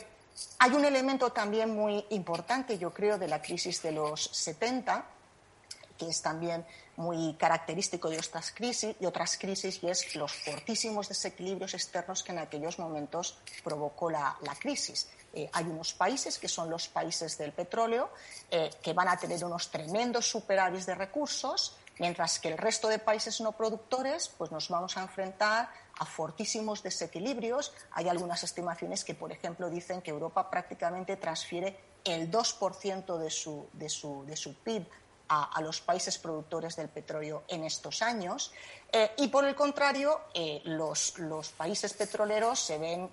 [0.60, 5.04] hay un elemento también muy importante, yo creo, de la crisis de los 70,
[5.98, 11.08] que es también muy característico de otras crisis, de otras crisis y es los fortísimos
[11.08, 15.08] desequilibrios externos que en aquellos momentos provocó la, la crisis.
[15.34, 18.10] Eh, hay unos países que son los países del petróleo
[18.48, 23.40] que van a tener unos tremendos superávits de recursos mientras que el resto de países
[23.40, 27.72] no productores pues nos vamos a enfrentar a fortísimos desequilibrios.
[27.92, 33.68] Hay algunas estimaciones que, por ejemplo, dicen que Europa prácticamente transfiere el 2% de su,
[33.72, 34.86] de, su, de su PIB
[35.28, 38.52] a, los países productores del petróleo en estos años.
[38.92, 43.10] Eh, y, por el contrario, eh, los, los, países petroleros se ven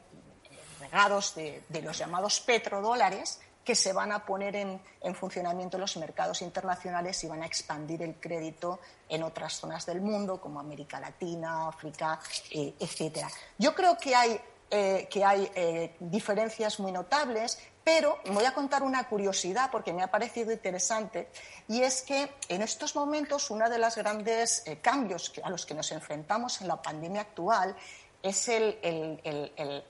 [0.79, 4.81] regados de, de los llamados petrodólares, que se van a poner en,
[5.15, 10.01] funcionamiento en los mercados internacionales y van a expandir el crédito en otras zonas del
[10.01, 12.19] mundo, como América Latina, África,
[12.51, 13.29] eh, etcétera.
[13.57, 18.83] Yo creo que hay, eh, que hay eh, diferencias muy notables, pero voy a contar
[18.83, 21.29] una curiosidad porque me ha parecido interesante,
[21.67, 25.91] y es que en estos momentos uno de los grandes cambios a los que nos
[25.91, 27.75] enfrentamos en la pandemia actual
[28.23, 29.83] es el,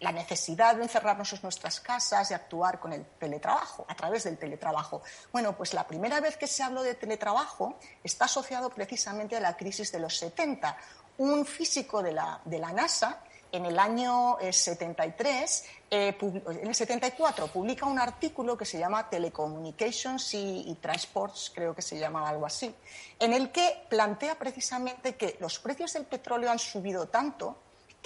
[0.00, 4.38] la necesidad de encerrarnos en nuestras casas y actuar con el teletrabajo, a través del
[4.38, 5.02] teletrabajo.
[5.32, 9.56] Bueno, pues la primera vez que se habló de teletrabajo está asociado precisamente a la
[9.56, 10.76] crisis de los 70.
[11.18, 16.74] Un físico de la, de la NASA en el año 73, eh, eh, en el
[16.74, 22.28] 74, publica un artículo que se llama Telecommunications y, y, Transports, creo que se llama
[22.28, 22.74] algo así,
[23.18, 27.56] en el que plantea precisamente que los precios del petróleo han subido tanto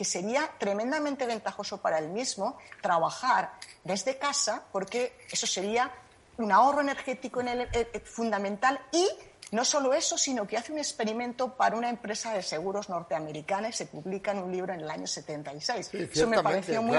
[0.03, 3.53] que sería tremendamente ventajoso para él mismo trabajar
[3.85, 5.93] desde casa porque eso sería
[6.39, 9.09] un ahorro energético en el, eh, eh, fundamental y
[9.53, 13.73] no solo eso, sino que hace un experimento para una empresa de seguros norteamericana y
[13.75, 15.91] se publica en un libro en el año 76.
[15.93, 16.97] eso me pareció muy,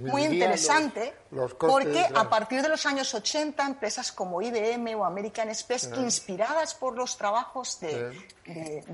[0.00, 1.12] muy interesante
[1.58, 6.96] porque a partir de los años 80 empresas como IBM o American Express, inspiradas por
[6.96, 8.12] los trabajos de,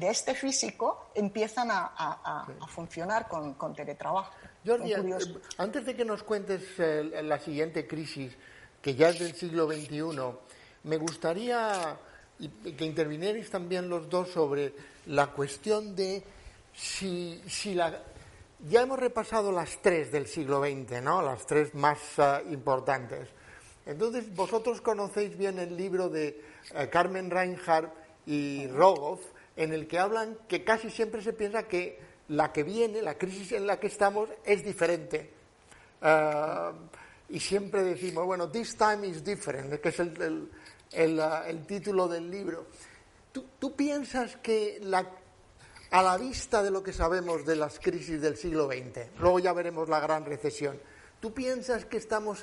[0.01, 4.33] este físico, empiezan a, funcionar con, teletrabajo.
[4.65, 5.19] Jordi, eh,
[5.59, 8.33] antes de que nos cuentes la siguiente crisis,
[8.81, 10.03] que ya es del siglo XXI,
[10.85, 11.99] me gustaría
[12.39, 14.73] y que intervinierais también los dos sobre
[15.07, 16.23] la cuestión de
[16.75, 18.03] si, si la,
[18.69, 21.23] ya hemos repasado las tres del siglo XX, ¿no?
[21.23, 23.29] Las tres más eh, importantes.
[23.87, 26.43] Entonces, vosotros conocéis bien el libro de
[26.75, 27.93] eh, Carmen Reinhardt
[28.27, 29.21] y Rogoff,
[29.57, 31.99] en el que hablan que casi siempre se piensa que
[32.29, 35.31] la que viene, la crisis en la que estamos, es diferente.
[36.03, 36.73] eh,
[37.31, 40.49] y siempre decimos, bueno, this time is different, que es el,
[41.67, 42.67] título del libro.
[43.33, 44.81] ¿Tú, ¿Tú, piensas que
[45.91, 49.53] a la vista de lo que sabemos de las crisis del siglo XX, luego ya
[49.53, 50.81] veremos la gran recesión,
[51.21, 52.41] ¿tú piensas que estamos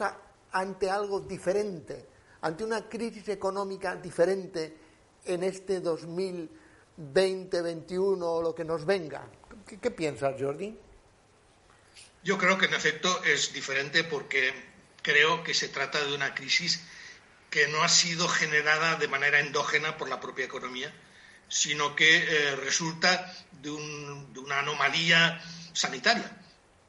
[0.52, 2.06] ante algo diferente,
[2.42, 4.78] ante una crisis económica diferente
[5.26, 9.28] en este 2020-2021 o lo que nos venga?
[9.68, 10.78] ¿Qué, ¿Qué piensas, Jordi?
[12.24, 14.52] Yo creo que en efecto es diferente porque
[15.04, 16.82] creo que se trata de una crisis
[17.56, 20.94] que no ha sido generada de manera endógena por la propia economía,
[21.48, 25.42] sino que eh, resulta de, una anomalía
[25.72, 26.30] sanitaria,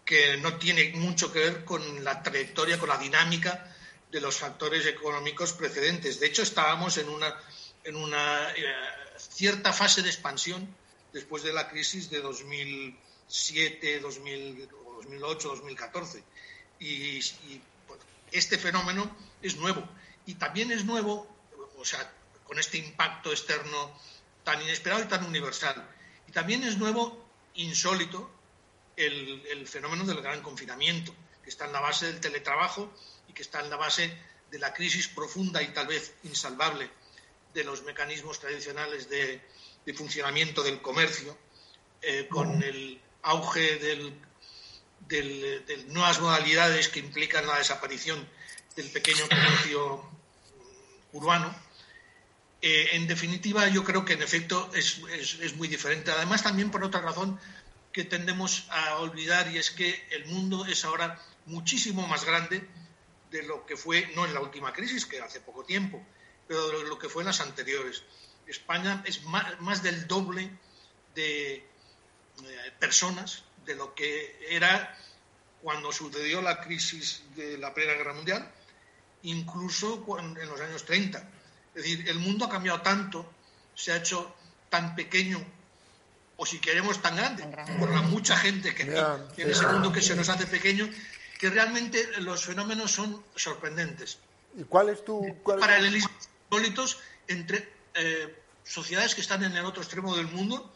[0.05, 3.73] que no tiene mucho que ver con la trayectoria, con la dinámica
[4.11, 6.19] de los factores económicos precedentes.
[6.19, 8.65] De hecho, estábamos en una, eh,
[9.19, 10.67] cierta fase de expansión
[11.13, 16.25] después de la crisis de 2007, 2008, 2014.
[16.81, 17.63] Y, y
[18.33, 19.89] este fenómeno es nuevo.
[20.27, 21.27] Y también es nuevo,
[21.79, 22.13] o sea,
[22.45, 23.99] con este impacto externo
[24.45, 25.89] tan inesperado y tan universal.
[26.29, 28.31] Y también es nuevo, insólito,
[28.97, 32.93] el, fenómeno del gran confinamiento, que está en la base del teletrabajo
[33.29, 34.17] y que está en la base
[34.51, 36.91] de la crisis profunda y tal vez insalvable
[37.53, 39.43] de los mecanismos tradicionales de,
[39.95, 41.37] funcionamiento del comercio,
[42.03, 44.21] eh, con el auge del
[45.09, 48.29] de nuevas modalidades que implican la desaparición
[48.75, 50.16] del pequeño comercio
[51.17, 51.55] urbano.
[52.63, 55.01] Eh, en definitiva, yo creo que en efecto es,
[55.57, 56.11] muy diferente.
[56.11, 57.39] Además, también por otra razón
[57.93, 62.67] que tendemos a olvidar y es que el mundo es ahora muchísimo más grande
[63.31, 66.03] de lo que fue, no en la última crisis, que hace poco tiempo,
[66.47, 68.03] pero de lo que fue en las anteriores.
[68.47, 70.51] España es más, del doble
[71.15, 71.65] de eh,
[72.79, 74.97] personas de lo que era
[75.63, 78.53] cuando sucedió la crisis de la Primera Guerra Mundial,
[79.27, 81.19] incluso en los años 30.
[81.75, 83.31] Es decir, el mundo ha cambiado tanto,
[83.75, 84.35] se ha hecho
[84.71, 85.45] tan pequeño,
[86.37, 87.45] o si queremos tan grande,
[87.79, 90.89] por la mucha gente que en ese mundo que se nos hace pequeño,
[91.39, 94.19] que realmente los fenómenos son sorprendentes.
[94.57, 95.37] ¿Y cuál es tu...?
[95.45, 98.35] Paralelismos insólitos entre eh,
[98.65, 100.73] sociedades que están en el otro extremo del mundo,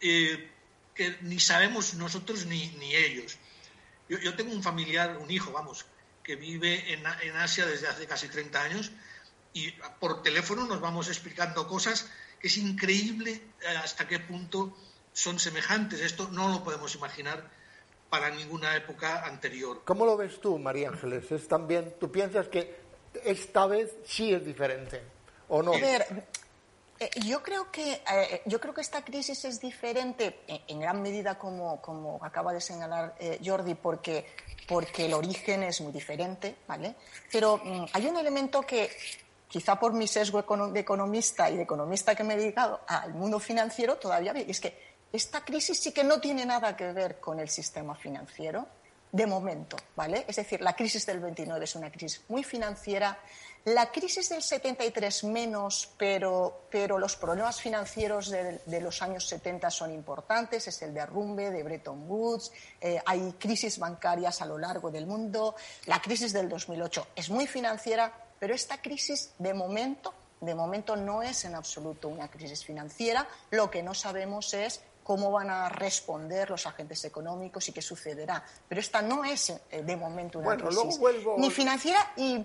[0.00, 0.50] eh,
[0.94, 3.36] que ni sabemos nosotros ni, ni ellos.
[4.08, 5.86] Yo, tengo un familiar, un hijo, vamos,
[6.24, 7.06] que vive en,
[7.36, 8.90] Asia desde hace casi 30 años
[9.52, 12.08] y por teléfono nos vamos explicando cosas
[12.40, 14.76] que es increíble eh, hasta qué punto
[15.12, 16.00] son semejantes.
[16.00, 17.48] Esto no lo podemos imaginar
[18.08, 19.82] para ninguna época anterior.
[19.84, 21.30] ¿Cómo lo ves tú, María Ángeles?
[21.30, 22.74] ¿Es también, ¿Tú piensas que
[23.24, 25.02] esta vez sí es diferente
[25.48, 25.72] o no?
[27.00, 31.36] Eh, yo creo que eh, yo creo que esta crisis es diferente en, gran medida
[31.36, 34.26] como, como, acaba de señalar eh, Jordi porque
[34.66, 36.94] porque el origen es muy diferente, ¿vale?
[37.30, 38.90] Pero mm, hay un elemento que
[39.48, 43.38] quizá por mi sesgo de economista y de economista que me he dedicado al mundo
[43.38, 47.38] financiero todavía y es que esta crisis sí que no tiene nada que ver con
[47.38, 48.66] el sistema financiero
[49.12, 50.24] de momento, ¿vale?
[50.26, 53.16] Es decir, la crisis del 29 es una crisis muy financiera
[53.64, 59.90] la crisis del 73 menos, pero, pero los problemas financieros de, los años 70 son
[59.90, 65.06] importantes, es el derrumbe de Bretton Woods, eh, hay crisis bancarias a lo largo del
[65.06, 65.54] mundo,
[65.86, 71.22] la crisis del 2008 es muy financiera, pero esta crisis de momento, de momento no
[71.22, 76.50] es en absoluto una crisis financiera, lo que no sabemos es cómo van a responder
[76.50, 78.44] los agentes económicos y qué sucederá.
[78.68, 80.98] Pero esta no es eh, de momento una crisis
[81.38, 82.44] ni financiera y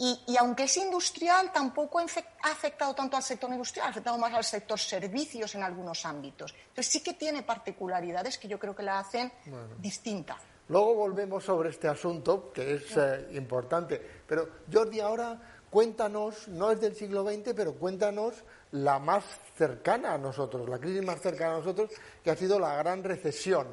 [0.00, 2.04] y, aunque es industrial, tampoco ha
[2.50, 6.54] afectado tanto al sector industrial, ha afectado más al sector servicios en algunos ámbitos.
[6.68, 9.32] Entonces sí que tiene particularidades que yo creo que la hacen
[9.80, 10.38] distinta.
[10.68, 14.00] Luego volvemos sobre este asunto, que es eh, importante.
[14.24, 19.24] Pero Jordi, ahora cuéntanos, no es del siglo XX, pero cuéntanos la más
[19.56, 21.90] cercana a nosotros, la crisis más cercana a nosotros,
[22.22, 23.66] que ha sido la gran recesión.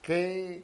[0.00, 0.62] que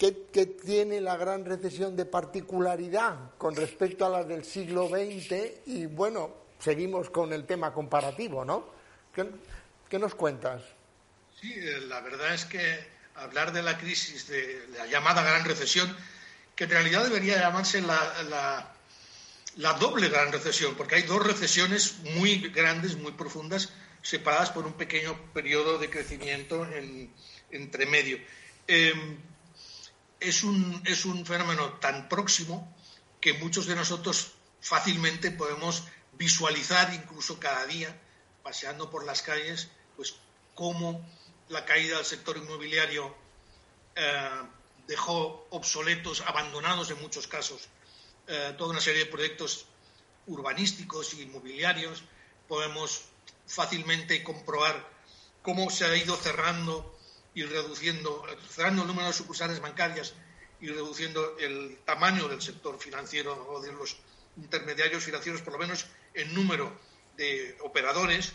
[0.00, 5.66] ¿Qué, tiene la gran recesión de particularidad con respecto a las del siglo XX?
[5.66, 8.66] Y bueno, seguimos con el tema comparativo, ¿no?
[9.14, 10.62] ¿Qué, nos cuentas?
[11.38, 12.78] Sí, eh, la verdad es que
[13.16, 15.94] hablar de la crisis, de la llamada gran recesión,
[16.56, 18.72] que en realidad debería llamarse la,
[19.58, 23.68] la, doble gran recesión, porque hay dos recesiones muy grandes, muy profundas,
[24.00, 27.12] separadas por un pequeño periodo de crecimiento en,
[27.50, 28.16] entre medio.
[28.66, 29.18] Em,
[30.20, 32.76] es un, es un fenómeno tan próximo
[33.20, 37.98] que muchos de nosotros fácilmente podemos visualizar incluso cada día,
[38.42, 40.14] paseando por las calles, pues
[40.54, 41.04] cómo
[41.48, 43.14] la caída del sector inmobiliario
[43.96, 44.42] eh,
[44.86, 47.68] dejó obsoletos, abandonados en muchos casos,
[48.26, 49.66] eh, toda una serie de proyectos
[50.26, 52.02] urbanísticos y inmobiliarios.
[52.48, 53.02] Podemos
[53.46, 54.88] fácilmente comprobar
[55.42, 56.98] cómo se ha ido cerrando
[57.34, 60.14] y reduciendo, cerrando el número de sucursales bancarias
[60.60, 63.96] y reduciendo el tamaño del sector financiero o de los
[64.36, 66.72] intermediarios financieros, por lo menos en número
[67.16, 68.32] de operadores,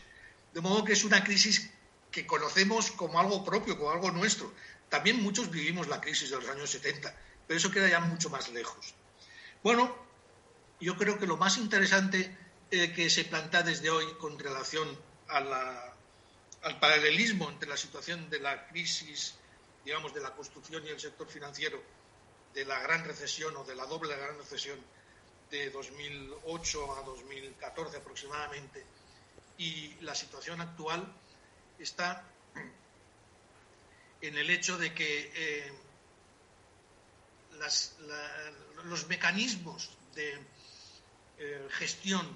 [0.53, 1.71] de modo que es una crisis
[2.11, 4.51] que conocemos como algo propio, como algo nuestro.
[4.89, 7.13] También muchos vivimos la crisis de los años 70,
[7.47, 8.95] pero eso queda ya mucho más lejos.
[9.63, 9.93] Bueno,
[10.79, 12.35] yo creo que lo más interesante
[12.71, 14.87] eh, que se plantea desde hoy con relación
[16.65, 19.35] al paralelismo entre la situación de la crisis,
[19.83, 21.79] digamos, de la construcción y el sector financiero,
[22.55, 24.79] de la gran recesión o de la doble gran recesión
[25.51, 28.83] de 2008 a 2014 aproximadamente,
[29.59, 31.05] y la situación actual
[31.77, 32.23] está
[34.21, 35.71] en el hecho de que eh,
[38.85, 40.33] los mecanismos de
[41.37, 42.27] eh, gestión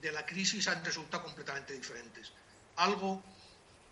[0.00, 2.30] de la crisis han resultado completamente diferentes.
[2.76, 3.24] Algo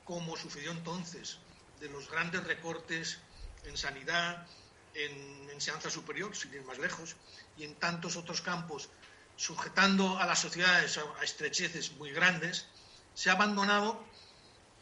[0.04, 1.38] como sucedió entonces
[1.80, 3.18] de los grandes recortes
[3.64, 4.46] en sanidad,
[4.94, 7.16] en enseñanza superior, sin ir más lejos,
[7.56, 8.90] y en tantos otros campos,
[9.36, 12.66] sujetando a las sociedades a estrecheces muy grandes,
[13.14, 14.04] se ha abandonado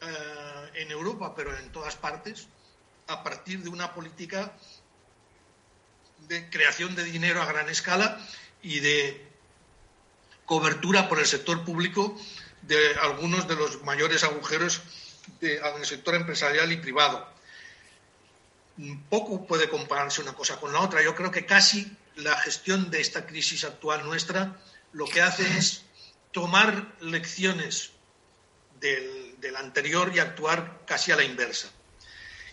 [0.00, 2.48] eh, en Europa, pero en todas partes,
[3.06, 4.52] a partir de una política
[6.28, 8.18] de creación de dinero a gran escala
[8.62, 9.28] y de
[10.46, 12.16] cobertura por el sector público
[12.62, 14.82] de algunos de los mayores agujeros
[15.40, 17.28] de, en el sector empresarial y privado.
[19.08, 21.02] Poco puede compararse una cosa con la otra.
[21.02, 24.56] Yo creo que casi la gestión de esta crisis actual nuestra
[24.92, 25.84] lo que hace es
[26.32, 27.92] tomar lecciones
[28.80, 31.70] del, del anterior y actuar casi a la inversa.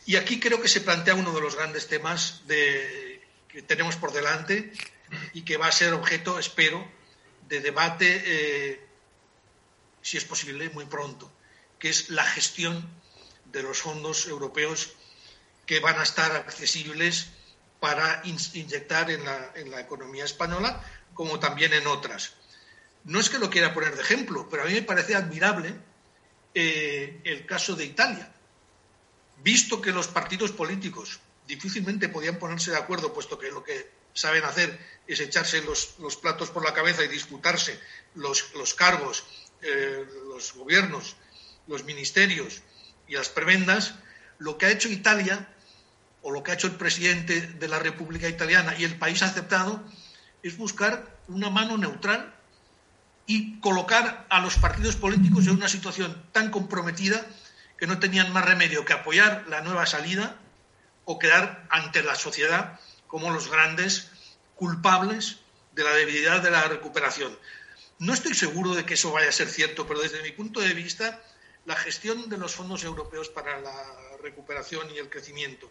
[0.06, 4.74] Y aquí creo que se plantea uno de los grandes temas que tenemos por delante
[5.34, 6.86] y que va a ser objeto, espero,
[7.48, 8.88] de debate, eh,
[10.02, 11.32] si es posible, muy pronto,
[11.80, 12.88] que es la gestión
[13.46, 14.94] de los fondos europeos
[15.66, 17.28] que van a estar accesibles
[17.80, 22.34] para inyectar en la, economía española, como también en otras.
[23.06, 25.74] No es que lo quiera poner de ejemplo, pero a mí me parece admirable
[26.54, 28.30] eh, el caso de Italia.
[29.42, 34.44] Visto que los partidos políticos difícilmente podían ponerse de acuerdo, puesto que lo que saben
[34.44, 34.78] hacer
[35.08, 37.80] es echarse los, platos por la cabeza y disputarse
[38.16, 39.24] los, los cargos,
[39.62, 41.16] eh, los gobiernos,
[41.70, 42.62] los ministerios
[43.08, 43.94] y las prebendas,
[44.40, 45.48] lo que ha hecho Italia
[46.22, 49.82] o lo que ha hecho el presidente de la República Italiana y el país aceptado
[50.44, 52.34] es buscar una mano neutral
[53.26, 57.26] y colocar a los partidos políticos en una situación tan comprometida
[57.78, 60.36] que no tenían más remedio que apoyar la nueva salida
[61.06, 64.10] o quedar ante la sociedad como los grandes
[64.56, 65.38] culpables
[65.74, 67.38] de la debilidad de la recuperación.
[68.00, 70.74] No estoy seguro de que eso vaya a ser cierto, pero desde mi punto de
[70.74, 71.22] vista,
[71.70, 75.70] la gestión de los fondos europeos para la recuperación y el crecimiento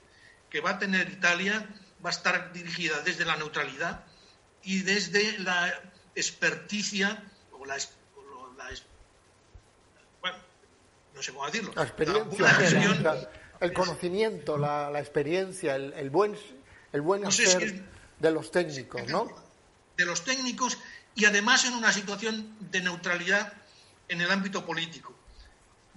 [0.49, 1.69] que va a tener Italia
[2.05, 4.05] va a estar dirigida desde la neutralidad
[4.63, 5.83] y desde la
[6.15, 7.21] experticia
[7.51, 7.77] o la,
[10.21, 10.39] bueno,
[11.17, 11.73] no sé cómo decirlo.
[11.75, 16.39] La experiencia, el conocimiento, la, experiencia, el, buen,
[16.93, 17.83] el buen hacer
[18.21, 19.27] de los técnicos, ¿no?
[19.97, 20.79] De los técnicos
[21.17, 23.53] y además en una situación de neutralidad
[24.07, 25.18] en el ámbito político.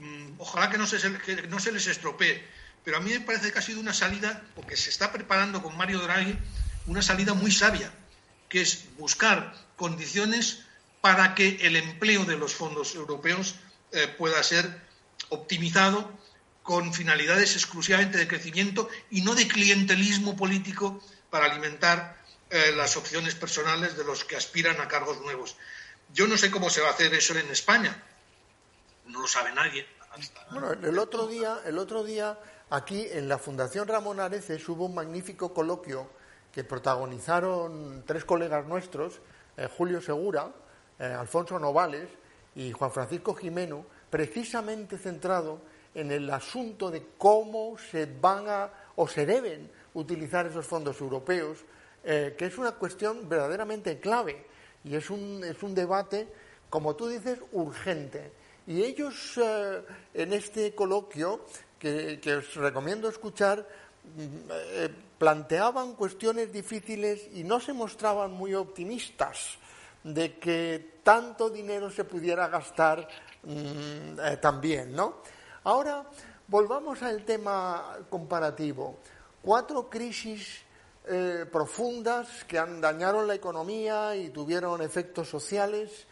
[0.01, 2.43] Mm, ojalá que no se, les estropee,
[2.83, 5.61] pero a mí me parece que ha sido una salida, o que se está preparando
[5.61, 6.35] con Mario Draghi,
[6.87, 7.93] una salida muy sabia,
[8.49, 10.65] que es buscar condiciones
[11.01, 13.55] para que el empleo de los fondos europeos
[13.91, 14.65] eh, pueda ser
[15.29, 16.11] optimizado
[16.63, 20.99] con finalidades exclusivamente de crecimiento y no de clientelismo político
[21.29, 22.17] para alimentar
[22.49, 25.57] eh, las opciones personales de los que aspiran a cargos nuevos.
[26.11, 28.03] Yo no sé cómo se va a hacer eso en España.
[29.11, 29.85] No lo sabe nadie.
[30.51, 32.37] Bueno, el otro día, el otro día
[32.69, 36.09] aquí en la Fundación Ramón Areces hubo un magnífico coloquio
[36.51, 39.21] que protagonizaron tres colegas nuestros,
[39.57, 40.51] eh, Julio Segura,
[40.99, 42.09] eh, Alfonso Novales
[42.55, 45.61] y Juan Francisco Jimeno, precisamente centrado
[45.93, 51.59] en el asunto de cómo se van a o se deben utilizar esos fondos europeos,
[52.03, 54.45] eh, que es una cuestión verdaderamente clave
[54.83, 56.27] y es un, es un debate,
[56.69, 58.40] como tú dices, urgente.
[58.67, 59.83] Y ellos eh,
[60.13, 61.45] en este coloquio,
[61.79, 69.57] que, os recomiendo escuchar, mm, eh, planteaban cuestiones difíciles y no se mostraban muy optimistas
[70.03, 73.07] de que tanto dinero se pudiera gastar
[73.43, 75.21] mm, también, ¿no?
[75.63, 76.05] Ahora
[76.47, 78.97] volvamos al tema comparativo.
[79.41, 80.61] cuatro crisis
[81.07, 86.05] eh, profundas que han dañaron la economía y tuvieron efectos sociales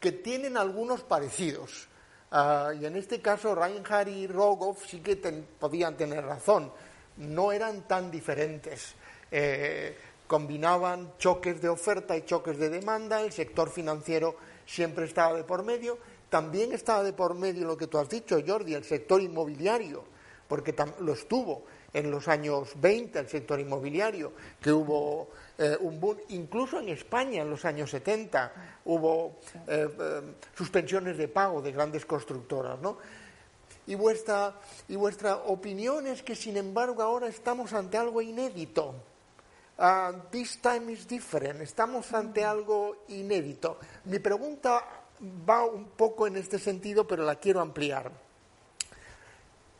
[0.00, 1.88] que tienen algunos parecidos.
[2.30, 6.70] Ah, y en este caso Reinhardt y Rogoff sí que podían tener razón,
[7.16, 8.94] no eran tan diferentes.
[9.30, 9.96] Eh,
[10.26, 14.36] combinaban choques de oferta y choques de demanda, el sector financiero
[14.66, 18.38] siempre estaba de por medio, también estaba de por medio lo que tú has dicho,
[18.46, 20.04] Jordi, el sector inmobiliario,
[20.46, 25.28] porque lo estuvo en los años 20 el sector inmobiliario, que hubo
[25.60, 30.22] eh, un boom, incluso en España en los años 70 hubo eh, eh,
[30.54, 32.98] suspensiones de pago de grandes constructoras, ¿no?
[33.88, 34.54] Y vuestra,
[34.86, 38.94] y vuestra opinión es que, sin embargo, ahora estamos ante algo inédito.
[39.78, 41.60] Uh, this time is different.
[41.60, 43.80] Estamos ante algo inédito.
[44.04, 44.84] Mi pregunta
[45.48, 48.12] va un poco en este sentido, pero la quiero ampliar.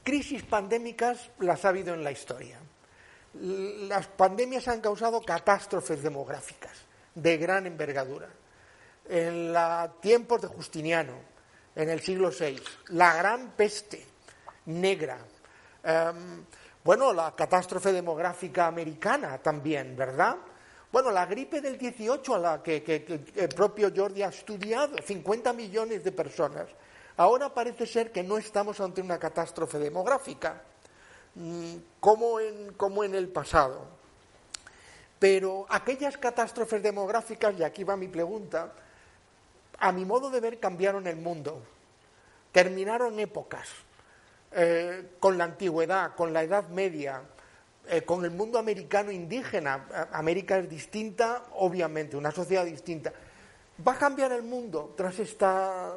[0.02, 2.58] Crisis pandémicas las ha habido en la historia.
[3.34, 6.72] Las pandemias han causado catástrofes demográficas
[7.14, 8.28] de gran envergadura.
[9.08, 11.14] En los tiempos de Justiniano,
[11.74, 14.04] en el siglo VI, la gran peste
[14.66, 15.18] negra,
[15.82, 16.44] em,
[16.82, 20.36] bueno, la catástrofe demográfica americana también, ¿verdad?
[20.90, 25.52] Bueno, la gripe del 18 a la que, que el propio Jordi ha estudiado, 50
[25.52, 26.66] millones de personas.
[27.18, 30.62] Ahora parece ser que no estamos ante una catástrofe demográfica,
[32.00, 33.86] como en, como en el pasado.
[35.18, 38.72] Pero aquellas catástrofes demográficas, y aquí va mi pregunta,
[39.78, 41.62] a mi modo de ver cambiaron el mundo,
[42.52, 43.68] terminaron épocas,
[44.52, 47.22] eh, con la antigüedad, con la Edad Media,
[47.88, 50.08] eh, con el mundo americano indígena.
[50.12, 53.12] América es distinta, obviamente, una sociedad distinta.
[53.86, 55.94] Va a cambiar el mundo tras esta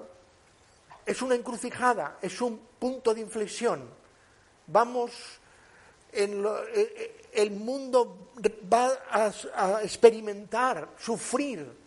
[1.05, 4.00] es una encrucijada, es un punto de inflexión.
[4.71, 5.11] Vamos,
[6.13, 8.29] en eh, eh, el mundo
[8.71, 11.81] va a, experimentar, sufrir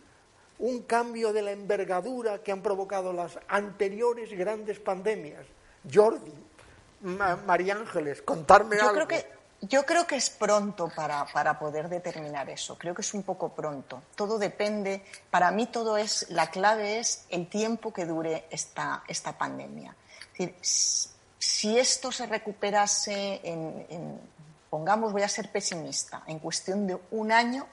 [0.59, 5.45] un cambio de la envergadura que han provocado las anteriores grandes pandemias.
[5.91, 6.33] Jordi,
[7.01, 8.93] María Ángeles, contarme Yo algo.
[8.93, 12.77] Creo que yo creo que es pronto para, para, poder determinar eso.
[12.77, 14.03] Creo que es un poco pronto.
[14.15, 15.03] Todo depende.
[15.31, 19.95] Para mí todo es la clave es el tiempo que dure esta, esta pandemia.
[20.33, 21.14] Es decir,
[21.45, 24.19] si esto se recuperase en,
[24.69, 27.67] pongamos, voy a ser pesimista, en cuestión de un año,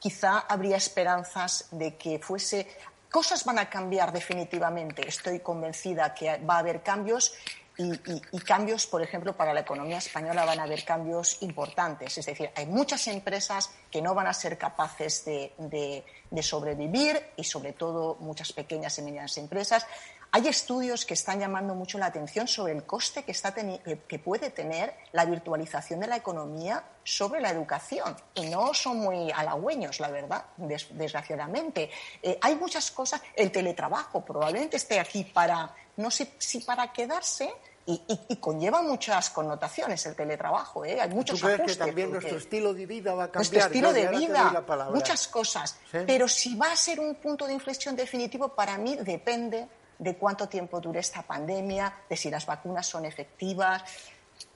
[0.00, 2.66] quizá habría esperanzas de que fuese
[3.08, 5.06] cosas van a cambiar definitivamente.
[5.06, 7.32] Estoy convencida que va a haber cambios
[7.78, 12.18] y, cambios, por ejemplo, para la economía española van a haber cambios importantes.
[12.18, 16.04] Es decir, hay muchas empresas que no van a ser capaces de,
[16.42, 19.86] sobrevivir y, sobre todo, muchas pequeñas y medianas empresas.
[20.34, 24.48] Hay estudios que están llamando mucho la atención sobre el coste que, está que puede
[24.48, 28.16] tener la virtualización de la economía sobre la educación.
[28.34, 31.90] Y no son muy halagüeños, la verdad, desgraciadamente.
[32.22, 33.20] Eh, hay muchas cosas.
[33.36, 37.52] El teletrabajo probablemente esté aquí para no sé si para quedarse,
[37.84, 40.84] y, conlleva muchas connotaciones el teletrabajo.
[40.84, 41.00] ¿eh?
[41.00, 43.52] Hay muchos ¿Tú crees que también nuestro estilo de vida va a cambiar?
[43.52, 45.76] Nuestro estilo de vida, muchas cosas.
[45.90, 49.68] Pero si va a ser un punto de inflexión definitivo, para mí depende
[50.02, 53.84] de cuánto tiempo dure esta pandemia, de si las vacunas son efectivas.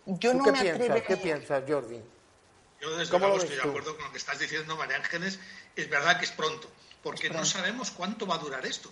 [0.04, 2.02] Yo no qué me piensas, ¿Qué piensas, Jordi?
[2.80, 5.38] Yo desde luego estoy de acuerdo con lo que estás diciendo, María Ángeles.
[5.76, 6.68] Es verdad que es pronto,
[7.00, 8.90] porque no sabemos cuánto va a durar esto.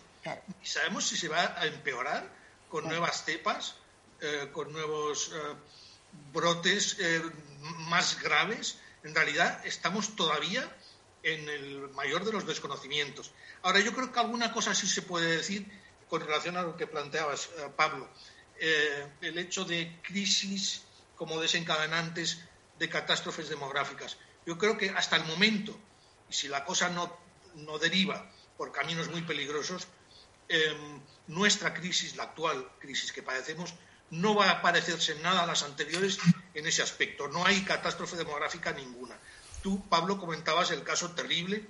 [0.62, 2.24] Y sabemos si se va a empeorar
[2.68, 3.74] con nuevas cepas,
[4.20, 5.54] eh, con nuevos eh,
[6.32, 7.20] brotes eh,
[7.88, 8.78] más graves.
[9.02, 10.70] En realidad estamos todavía
[11.24, 13.32] en el mayor de los desconocimientos.
[13.62, 16.86] Ahora, yo creo que alguna cosa sí se puede decir con relación a lo que
[16.86, 18.08] planteabas, Pablo.
[18.58, 20.82] el hecho de crisis
[21.16, 22.44] como desencadenantes
[22.78, 24.16] de catástrofes demográficas.
[24.46, 25.76] Yo creo que hasta el momento,
[26.30, 27.16] y si la cosa no,
[27.54, 29.88] no deriva por caminos muy peligrosos,
[30.48, 33.74] Em, nuestra crisis, la actual crisis que padecemos,
[34.10, 36.18] no va a parecerse nada a las anteriores
[36.52, 37.28] en ese aspecto.
[37.28, 39.18] No hay catástrofe demográfica ninguna.
[39.62, 41.66] Tú, Pablo, comentabas el caso terrible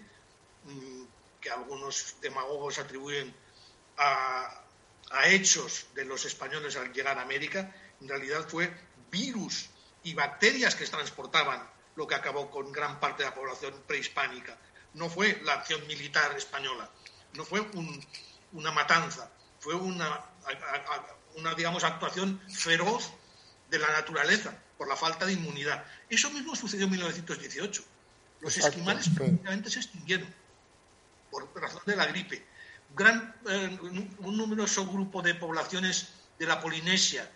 [0.65, 1.05] mm,
[1.41, 3.33] que algunos demagogos atribuyen
[3.97, 4.63] a,
[5.11, 7.75] a hechos de los españoles al llegar a América.
[8.01, 8.73] En realidad fue
[9.11, 9.71] virus
[10.03, 11.63] y bacterias que transportaban
[11.97, 14.57] lo que acabó con gran parte de la población prehispánica.
[14.95, 16.89] No fue la acción militar española,
[17.35, 18.05] no fue un,
[18.53, 20.25] una matanza, fue una,
[21.37, 23.13] una, digamos, actuación feroz
[23.71, 25.85] de la naturaleza por la falta de inmunidad.
[26.09, 27.85] Eso mismo sucedió en 1918.
[28.41, 30.33] Los esquimales prácticamente se extinguieron
[31.31, 32.47] por razón de la gripe.
[32.95, 37.29] Gran, eh, un numeroso grupo de poblaciones de la Polinesia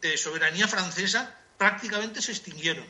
[0.00, 2.84] de soberanía francesa prácticamente se extinguieron.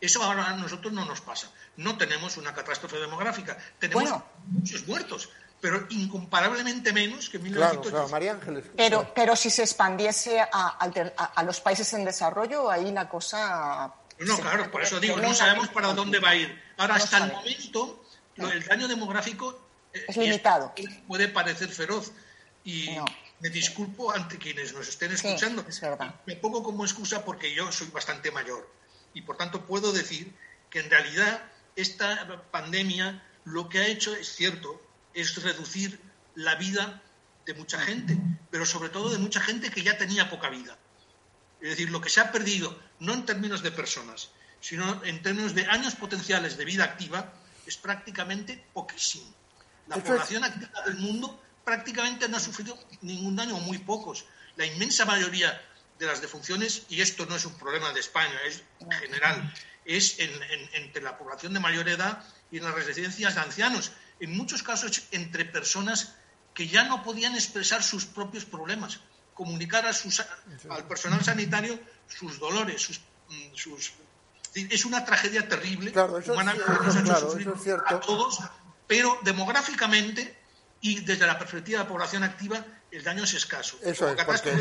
[0.00, 1.52] Eso ahora a nosotros no nos pasa.
[1.76, 3.56] No tenemos una catástrofe demográfica.
[3.78, 4.10] Tenemos
[4.46, 5.28] muchos muertos,
[5.60, 7.90] pero incomparablemente menos que 1980.
[7.90, 8.64] Claro, María Ángeles.
[8.76, 13.94] Pero, pero si se expandiese a, los países en desarrollo, ahí la cosa...
[14.18, 16.62] No, claro, por eso digo, no sabemos para dónde va a ir.
[16.78, 18.04] Ahora, hasta el momento,
[18.36, 19.68] el daño demográfico
[20.08, 20.74] es limitado.
[21.06, 22.12] puede parecer feroz.
[22.64, 22.90] Y
[23.40, 25.64] me disculpo ante quienes nos estén escuchando.
[26.26, 28.70] Me pongo como excusa porque yo soy bastante mayor.
[29.14, 30.32] Y por tanto puedo decir
[30.70, 31.42] que en realidad
[31.74, 34.80] esta pandemia lo que ha hecho, es cierto,
[35.12, 36.00] es reducir
[36.36, 37.02] la vida
[37.44, 38.16] de mucha gente,
[38.50, 40.78] pero sobre todo de mucha gente que ya tenía poca vida.
[41.60, 44.30] Es decir, lo que se ha perdido, no en términos de personas,
[44.60, 47.32] sino en términos de años potenciales de vida activa,
[47.66, 49.34] es prácticamente poquísimo.
[49.88, 54.24] La población activa del mundo prácticamente no ha sufrido ningún daño o muy pocos.
[54.56, 55.60] La inmensa mayoría
[55.98, 58.62] de las defunciones, y esto no es un problema de España, es
[59.00, 59.52] general,
[59.84, 63.92] es entre la población de mayor edad y en las residencias de ancianos.
[64.20, 66.14] En muchos casos entre personas
[66.54, 69.00] que ya no podían expresar sus propios problemas,
[69.34, 70.22] comunicar a sus,
[70.68, 71.78] al personal sanitario
[72.08, 77.96] sus dolores, sus, mm, es una tragedia terrible, claro, eso es, cierto.
[77.96, 78.38] a todos,
[78.86, 80.36] pero demográficamente
[80.80, 83.78] y desde la perspectiva de la población activa el daño es escaso.
[83.82, 84.52] Eso es, porque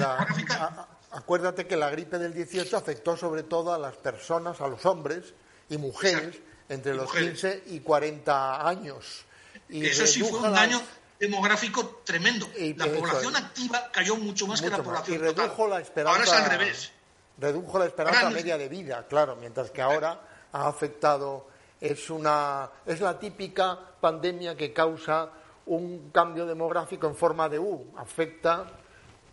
[1.11, 5.33] acuérdate que la gripe del 18 afectó sobre todo a las personas, a los hombres
[5.69, 6.37] y mujeres
[6.69, 9.25] entre los 15 y 40 años.
[9.69, 10.81] Y Eso sí fue un daño
[11.19, 12.49] demográfico tremendo.
[12.77, 16.19] la población activa cayó mucho más que la población Y redujo la esperanza.
[16.19, 16.91] Ahora es al revés.
[17.37, 21.47] Redujo la esperanza media de vida, claro, mientras que ahora ha afectado
[21.81, 25.31] es una es la típica pandemia que causa
[25.65, 27.91] un cambio demográfico en forma de U.
[27.97, 28.67] Afecta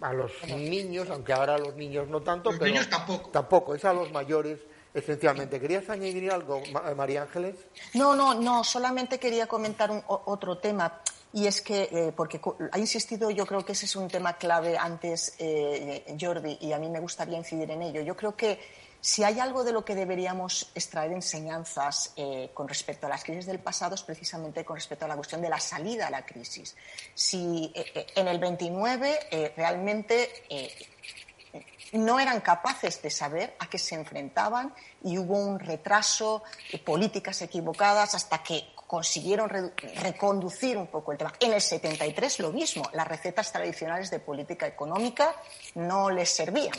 [0.01, 3.31] a los niños, aunque ahora a los niños no tanto, los pero niños tampoco.
[3.31, 4.61] Tampoco, es a los mayores
[4.95, 5.61] esencialmente.
[5.61, 6.63] ¿Querías añadir algo,
[6.97, 7.57] María Ángeles?
[7.95, 11.01] No, no, no, solamente quería comentar un, otro tema.
[11.33, 12.41] Y es que, eh, porque
[12.73, 16.79] ha insistido, yo creo que ese es un tema clave antes, eh, Jordi, y a
[16.79, 18.01] mí me gustaría incidir en ello.
[18.01, 18.59] Yo creo que
[19.01, 23.47] si hay algo de lo que deberíamos extraer enseñanzas eh, con respecto a las crisis
[23.47, 26.75] del pasado es precisamente con respecto a la cuestión de la salida a la crisis.
[27.15, 30.29] Si eh, eh, en el 29 realmente
[31.93, 34.75] no eran capaces de saber a qué se enfrentaban
[35.05, 36.43] y hubo un retraso,
[36.85, 41.33] políticas equivocadas hasta que consiguieron reconducir un poco el tema.
[41.41, 45.35] En el 73 lo mismo, las recetas tradicionales de política económica
[45.75, 46.75] no les servían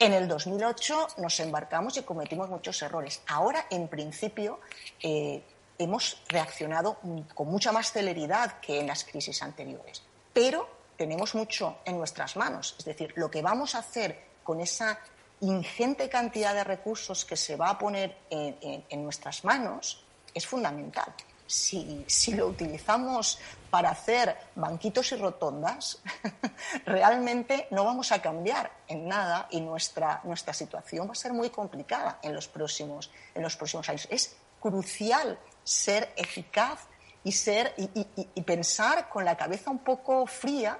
[0.00, 3.22] en el 2008 nos embarcamos y cometimos muchos errores.
[3.28, 4.58] Ahora, en principio,
[5.02, 5.42] eh,
[5.78, 6.98] hemos reaccionado
[7.34, 10.02] con mucha más celeridad que en las crisis anteriores.
[10.32, 12.74] Pero tenemos mucho en nuestras manos.
[12.78, 14.98] Es decir, lo que vamos a hacer con esa
[15.42, 21.14] ingente cantidad de recursos que se va a poner en nuestras manos es fundamental
[21.50, 23.38] si, lo utilizamos
[23.70, 25.98] para hacer banquitos y rotondas,
[26.86, 31.50] realmente no vamos a cambiar en nada y nuestra, nuestra situación va a ser muy
[31.50, 34.08] complicada en los, próximos, en los próximos años.
[34.10, 36.80] Es crucial ser eficaz
[37.22, 40.78] y, ser, y pensar con la cabeza un poco fría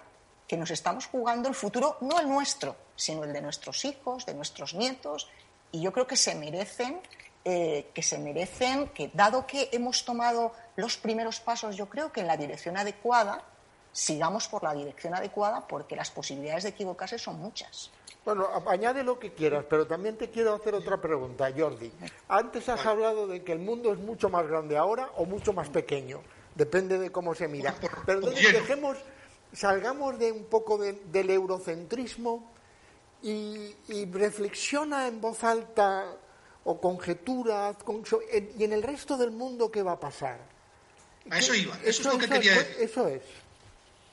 [0.49, 4.35] que nos estamos jugando el futuro, no el nuestro, sino el de nuestros hijos, de
[4.35, 5.29] nuestros nietos,
[5.71, 7.01] y yo creo que se merecen
[7.43, 12.21] eh, que se merecen, que dado que hemos tomado los primeros pasos, yo creo que
[12.21, 13.45] en la dirección adecuada,
[13.93, 17.91] sigamos por la dirección adecuada porque las posibilidades de equivocarse son muchas.
[18.25, 21.91] Bueno, añade lo que quieras, pero también te quiero hacer otra pregunta, Jordi.
[22.29, 25.71] Antes has hablado de que el mundo es mucho más grande ahora o mucho más
[25.71, 26.21] pequeño,
[26.55, 27.75] depende de cómo se mira.
[28.05, 28.99] Pero entonces dejemos,
[29.53, 32.53] salgamos de un poco del eurocentrismo
[33.23, 36.17] y, y reflexiona en voz alta
[36.65, 37.77] o conjeturas,
[38.59, 40.41] y en el resto del mundo qué va a pasar.
[41.31, 42.77] A eso iba, eso, es lo que quería decir.
[42.81, 43.23] Eso es.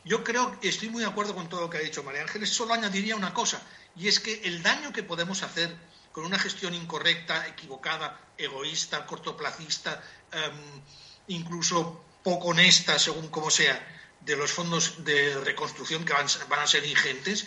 [0.05, 2.49] Yo creo que estoy muy de acuerdo con todo lo que ha dicho María Ángeles,
[2.49, 3.61] solo añadiría una cosa,
[3.95, 5.76] y es que el daño que podemos hacer
[6.11, 10.01] con una gestión incorrecta, equivocada, egoísta, cortoplacista,
[10.32, 10.82] em,
[11.28, 13.78] incluso poco honesta, según como sea,
[14.22, 17.45] de los fondos de reconstrucción que van, a ser ingentes,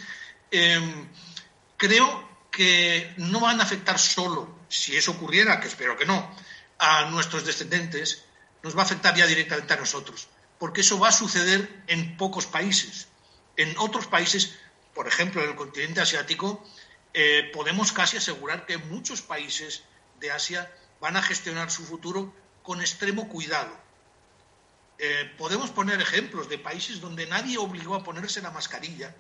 [0.51, 1.09] em,
[1.77, 6.35] creo que no van a afectar solo si eso ocurriera, que espero que no,
[6.79, 8.25] a nuestros descendientes,
[8.63, 12.47] nos va a afectar ya directamente a nosotros, porque eso va a suceder en pocos
[12.47, 13.09] países.
[13.57, 14.59] En otros países,
[14.95, 16.65] por ejemplo, en el continente asiático,
[17.13, 19.83] eh, podemos casi asegurar que muchos países
[20.21, 22.33] de Asia van a gestionar su futuro
[22.63, 23.73] con extremo cuidado.
[24.99, 29.17] Eh, podemos poner ejemplos de países donde nadie obligó a ponerse la mascarilla,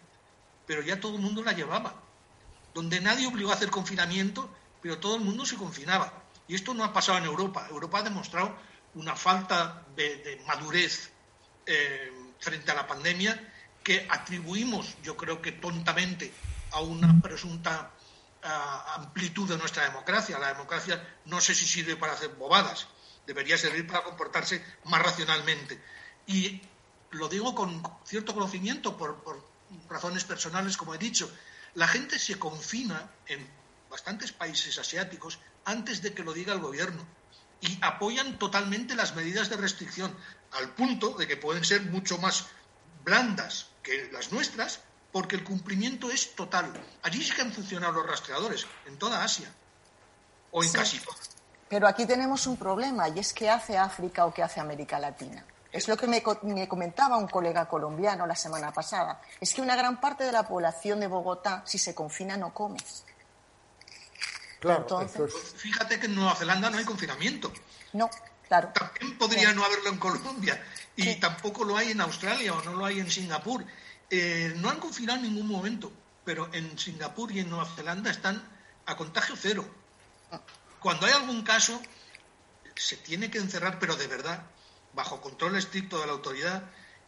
[0.66, 1.94] pero ya todo el mundo la llevaba,
[2.74, 6.12] donde nadie obligó a hacer confinamiento, pero todo el mundo se confinaba.
[6.46, 7.66] Y esto no ha pasado en Europa.
[7.70, 8.54] Europa ha demostrado
[8.94, 11.10] una falta de, madurez
[11.66, 13.38] eh, frente a la pandemia
[13.82, 16.32] que atribuimos, yo creo que tontamente,
[16.72, 17.90] a una presunta
[18.42, 20.38] amplitud de nuestra democracia.
[20.38, 22.88] La democracia no sé si sirve para hacer bobadas,
[23.26, 25.80] debería servir para comportarse más racionalmente.
[26.26, 26.60] Y
[27.10, 29.44] lo digo con cierto conocimiento por, por
[29.88, 31.30] razones personales, como he dicho.
[31.74, 33.46] La gente se confina en
[33.90, 37.04] bastantes países asiáticos antes de que lo diga el gobierno
[37.60, 40.14] y apoyan totalmente las medidas de restricción,
[40.52, 42.46] al punto de que pueden ser mucho más
[43.04, 44.80] blandas que las nuestras,
[45.12, 46.72] porque el cumplimiento es total.
[47.02, 49.52] Allí sí que han funcionado los rastreadores, en toda Asia,
[50.50, 51.18] o en casi toda.
[51.68, 55.44] Pero aquí tenemos un problema, y es qué hace África o qué hace América Latina.
[55.72, 59.20] Es lo que me, comentaba un colega colombiano la semana pasada.
[59.40, 62.78] Es que una gran parte de la población de Bogotá, si se confina, no come.
[64.60, 64.86] Claro,
[65.56, 67.50] Fíjate que en Nueva Zelanda no hay confinamiento.
[67.94, 68.10] No,
[68.46, 68.68] claro.
[68.74, 70.62] También podría no haberlo en Colombia.
[70.96, 73.64] Y tampoco lo hay en Australia o no lo hay en Singapur.
[74.10, 75.90] Eh, no han confinado en ningún momento,
[76.26, 78.46] pero en Singapur y en Nueva Zelanda están
[78.84, 79.64] a contagio cero.
[80.78, 81.80] Cuando hay algún caso,
[82.74, 84.44] se tiene que encerrar, pero de verdad,
[84.92, 86.64] bajo control estricto de la autoridad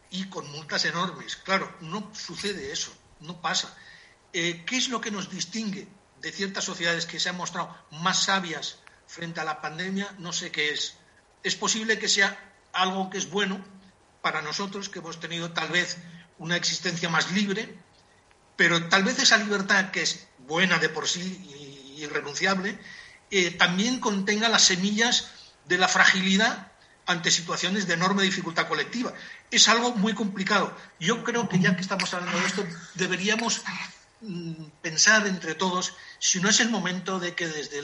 [0.09, 1.35] y con multas enormes.
[1.35, 3.75] Claro, no sucede eso, no pasa.
[4.31, 5.87] Eh, ¿Qué es lo que nos distingue
[6.23, 10.51] de ciertas sociedades que se han mostrado más sabias frente a la pandemia, no sé
[10.51, 10.95] qué es.
[11.43, 12.35] Es posible que sea
[12.71, 13.63] algo que es bueno
[14.21, 15.97] para nosotros, que hemos tenido tal vez
[16.39, 17.77] una existencia más libre,
[18.55, 21.21] pero tal vez esa libertad que es buena de por sí
[21.97, 22.79] y irrenunciable,
[23.29, 25.29] eh, también contenga las semillas
[25.65, 26.71] de la fragilidad
[27.05, 29.13] ante situaciones de enorme dificultad colectiva.
[29.51, 30.73] Es algo muy complicado.
[31.01, 32.65] Yo creo que ya que estamos hablando de esto,
[32.95, 33.61] deberíamos
[34.81, 37.81] pensar entre todos si no es el momento de que desde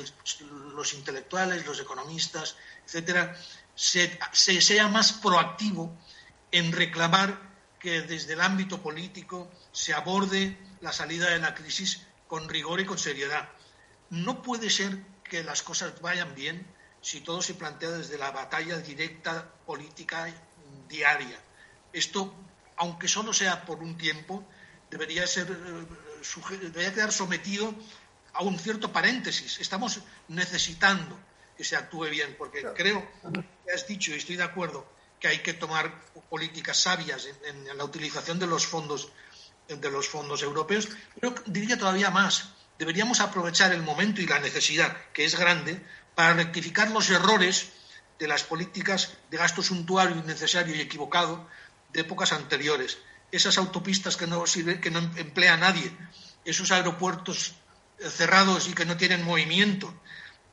[0.74, 3.36] los intelectuales, los economistas, etcétera,
[3.76, 4.18] se,
[4.62, 5.98] sea más proactivo
[6.52, 12.50] en reclamar que desde el ámbito político se aborde la salida de la crisis con
[12.50, 13.50] rigor y con seriedad.
[14.10, 16.66] No puede ser que las cosas vayan bien
[17.02, 20.34] si todo se plantea desde la batalla directa política
[20.88, 21.40] diaria.
[21.94, 22.34] Esto,
[22.78, 24.46] aunque solo sea por un tiempo,
[24.90, 26.09] debería ser eh,
[26.60, 27.74] debería quedar sometido
[28.34, 29.60] a un cierto paréntesis.
[29.60, 31.18] Estamos necesitando
[31.58, 33.06] que se actúe bien, porque creo
[33.66, 34.88] que has dicho, y estoy de acuerdo,
[35.20, 35.92] que hay que tomar
[36.30, 39.12] políticas sabias en, la utilización de los fondos
[39.68, 40.90] de los fondos europeos,
[41.20, 42.50] pero diría todavía más.
[42.80, 47.70] Deberíamos aprovechar el momento y la necesidad, que es grande, para rectificar los errores
[48.18, 51.48] de las políticas de gasto suntuario, innecesario y equivocado
[51.94, 52.98] de épocas anteriores
[53.32, 55.92] esas autopistas que no sirve, que no emplea nadie,
[56.46, 57.56] esos aeropuertos
[58.00, 59.94] eh, cerrados y que no tienen movimiento,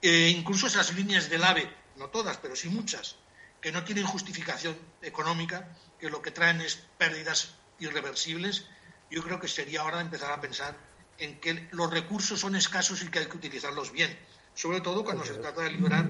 [0.03, 3.17] e incluso esas líneas del AVE, no todas, pero sí muchas,
[3.61, 5.69] que no tienen justificación económica,
[5.99, 8.67] que lo que traen es pérdidas irreversibles,
[9.11, 10.77] yo creo que sería hora de empezar a pensar
[11.19, 14.17] en que los recursos son escasos y que hay que utilizarlos bien,
[14.55, 16.07] sobre todo cuando se trata de liberar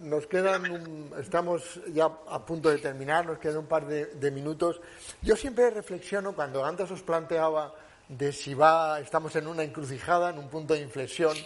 [0.00, 4.80] nos quedan, estamos ya a punto de terminar, nos quedan un par de, minutos.
[5.22, 7.74] Yo siempre reflexiono cuando antes os planteaba
[8.08, 11.36] de si va, estamos en una encrucijada, en un punto de inflexión,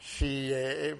[0.00, 0.96] si eh,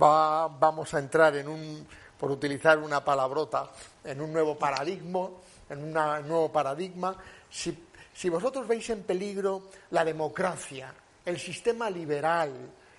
[0.00, 1.86] va, vamos a entrar en un,
[2.18, 3.70] por utilizar una palabrota,
[4.02, 5.28] en un nuevo paradigma,
[5.70, 7.16] en un nuevo paradigma,
[7.48, 10.92] si, si vosotros veis en peligro la democracia,
[11.24, 12.50] el sistema liberal,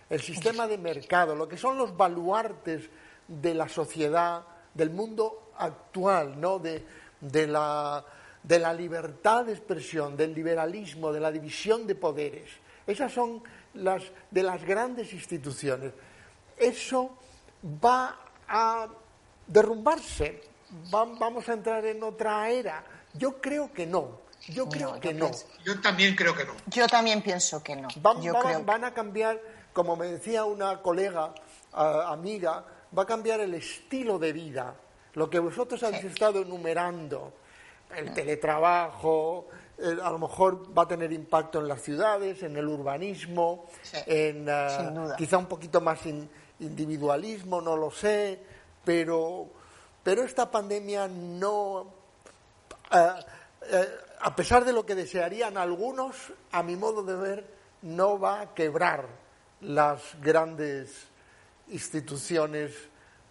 [0.10, 2.90] el sistema de mercado, lo que son los baluartes
[3.28, 4.44] de la sociedad,
[4.74, 6.60] del mundo actual, ¿no?
[6.60, 6.84] de,
[7.48, 8.06] la,
[8.44, 12.50] de la libertad de expresión, del liberalismo, de la división de poderes.
[12.86, 13.42] Esas son
[13.74, 15.92] las de las grandes instituciones.
[16.58, 17.18] Eso
[17.84, 18.88] va a
[19.48, 20.42] derrumbarse.
[20.92, 22.84] vamos a entrar en otra era.
[23.14, 24.25] Yo creo que no.
[24.48, 25.32] Yo creo que no.
[25.64, 26.54] Yo también creo que no.
[26.68, 27.88] Yo también pienso que no.
[28.02, 29.40] van a cambiar
[29.76, 31.36] como me decía una colega,
[31.74, 32.64] amiga,
[32.98, 34.74] va a cambiar el estilo de vida.
[35.16, 37.34] Lo que vosotros habéis estado enumerando,
[37.94, 39.50] el teletrabajo,
[40.02, 43.66] a lo mejor va a tener impacto en las ciudades, en el urbanismo,
[44.06, 44.88] en eh,
[45.18, 46.00] quizá un poquito más
[46.62, 48.40] individualismo, no lo sé,
[48.86, 49.50] pero,
[50.02, 51.92] pero esta pandemia no,
[52.94, 53.10] eh,
[53.74, 53.90] eh,
[54.20, 57.48] a pesar de lo que desearían algunos, a mi modo de ver,
[57.82, 59.08] no va a quebrar
[59.62, 61.08] las grandes
[61.68, 62.72] instituciones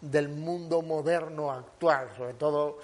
[0.01, 2.79] del mundo moderno actual, sobre todo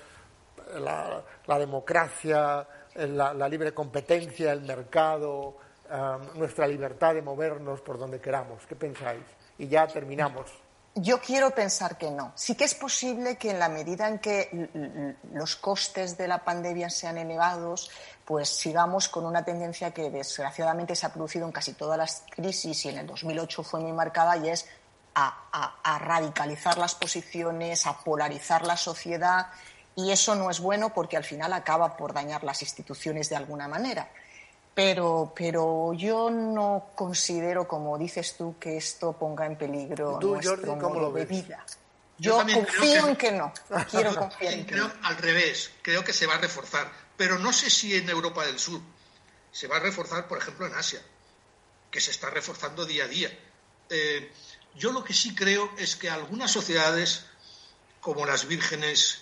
[0.78, 1.22] la,
[1.58, 5.56] democracia, la, libre competencia, el mercado,
[5.90, 8.66] um, nuestra libertad de movernos por donde queramos.
[8.66, 9.24] ¿Qué pensáis?
[9.58, 10.50] Y ya terminamos.
[10.96, 12.32] Yo quiero pensar que no.
[12.34, 16.90] Sí que es posible que en la medida en que los costes de la pandemia
[16.90, 17.90] sean elevados,
[18.24, 22.84] pues sigamos con una tendencia que desgraciadamente se ha producido en casi todas las crisis
[22.84, 24.66] y en el 2008 fue muy marcada y es
[25.14, 29.48] a, radicalizar las posiciones, a polarizar la sociedad
[29.96, 33.68] y eso no es bueno porque al final acaba por dañar las instituciones de alguna
[33.68, 34.08] manera.
[34.80, 41.12] Pero, pero yo no considero, como dices tú, que esto ponga en peligro nuestro modo
[41.12, 41.66] de vida.
[42.16, 43.52] Yo, confío en que no.
[43.90, 45.70] Quiero confiar en que creo al revés.
[45.82, 46.90] Creo que se va a reforzar.
[47.14, 48.80] Pero no sé si en Europa del Sur.
[49.52, 51.02] Se va a reforzar, por ejemplo, en Asia,
[51.90, 53.30] que se está reforzando día a día.
[53.90, 54.32] Eh,
[54.76, 57.26] yo lo que sí creo es que algunas sociedades,
[58.00, 59.20] como las vírgenes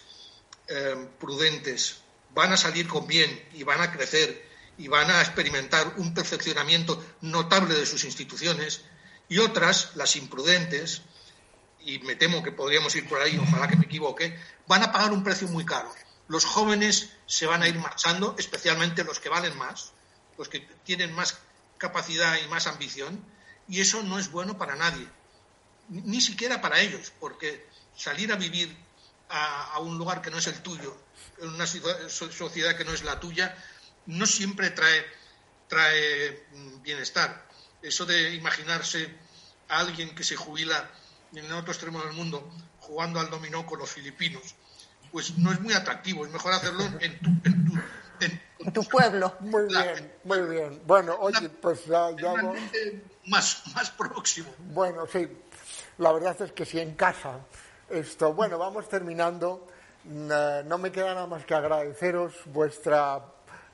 [0.68, 1.98] eh, prudentes,
[2.32, 4.47] van a salir con bien y van a crecer
[4.78, 8.82] y van a experimentar un perfeccionamiento notable de sus instituciones,
[9.28, 11.02] y otras, las imprudentes,
[11.80, 15.12] y me temo que podríamos ir por ahí, ojalá que me equivoque, van a pagar
[15.12, 15.92] un precio muy caro.
[16.28, 19.92] Los jóvenes se van a ir marchando, especialmente los que valen más,
[20.38, 21.38] los que tienen más
[21.76, 23.22] capacidad y más ambición,
[23.68, 25.08] y eso no es bueno para nadie
[25.88, 27.66] ni siquiera para ellos, porque
[27.96, 28.74] salir a vivir
[29.30, 30.96] a, un lugar que no es el tuyo,
[31.38, 33.56] en una sociedad que no es la tuya,
[34.08, 35.04] no siempre trae,
[35.68, 37.46] trae mm, bienestar.
[37.82, 39.08] Eso de imaginarse
[39.68, 40.90] a alguien que se jubila
[41.32, 42.50] en el otro extremo del mundo
[42.80, 44.54] jugando al dominó con los filipinos,
[45.12, 46.24] pues no es muy atractivo.
[46.24, 47.28] Es mejor hacerlo en tu,
[48.64, 49.36] en tu, pueblo.
[49.40, 50.82] Muy bien, muy bien.
[50.84, 52.34] Bueno, oye, pues ya, ya
[53.26, 54.52] más, más próximo.
[54.58, 55.28] Bueno, sí,
[55.98, 57.38] la verdad es que si en casa
[57.88, 59.68] esto, bueno, vamos terminando.
[60.04, 63.22] No me queda nada más que agradeceros vuestra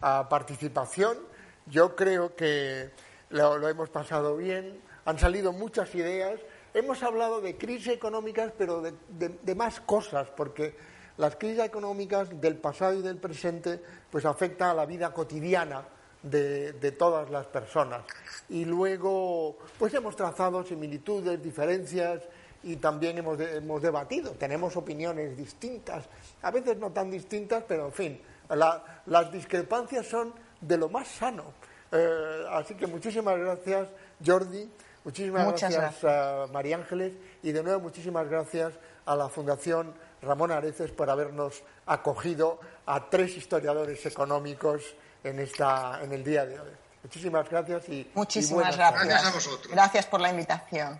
[0.01, 1.18] ah, participación.
[1.66, 2.90] Yo creo que
[3.30, 4.80] lo, hemos pasado bien.
[5.05, 6.40] Han salido muchas ideas.
[6.72, 10.74] Hemos hablado de crisis económicas, pero de, más cosas, porque
[11.18, 13.80] las crisis económicas del pasado y del presente
[14.11, 15.84] pues afectan a la vida cotidiana
[16.22, 18.03] de, de, todas las personas.
[18.49, 22.22] Y luego, pues hemos trazado similitudes, diferencias
[22.64, 24.32] y también hemos, hemos debatido.
[24.32, 26.05] Tenemos opiniones distintas,
[26.42, 31.45] a veces no tan distintas, pero en fin, las discrepancias son de lo más sano.
[31.92, 33.88] Eh, así que muchísimas gracias,
[34.24, 34.70] Jordi.
[35.05, 37.12] Muchísimas gracias, gracias, María Ángeles.
[37.42, 38.72] Y de nuevo, muchísimas gracias
[39.07, 44.82] a la Fundación Ramón Areces por habernos acogido a tres historiadores económicos
[45.22, 46.70] en, esta, en el día de hoy.
[47.03, 49.05] Muchísimas gracias y, Muchísimas gracias.
[49.05, 49.72] Gracias a vosotros.
[49.72, 50.99] Gracias por la invitación.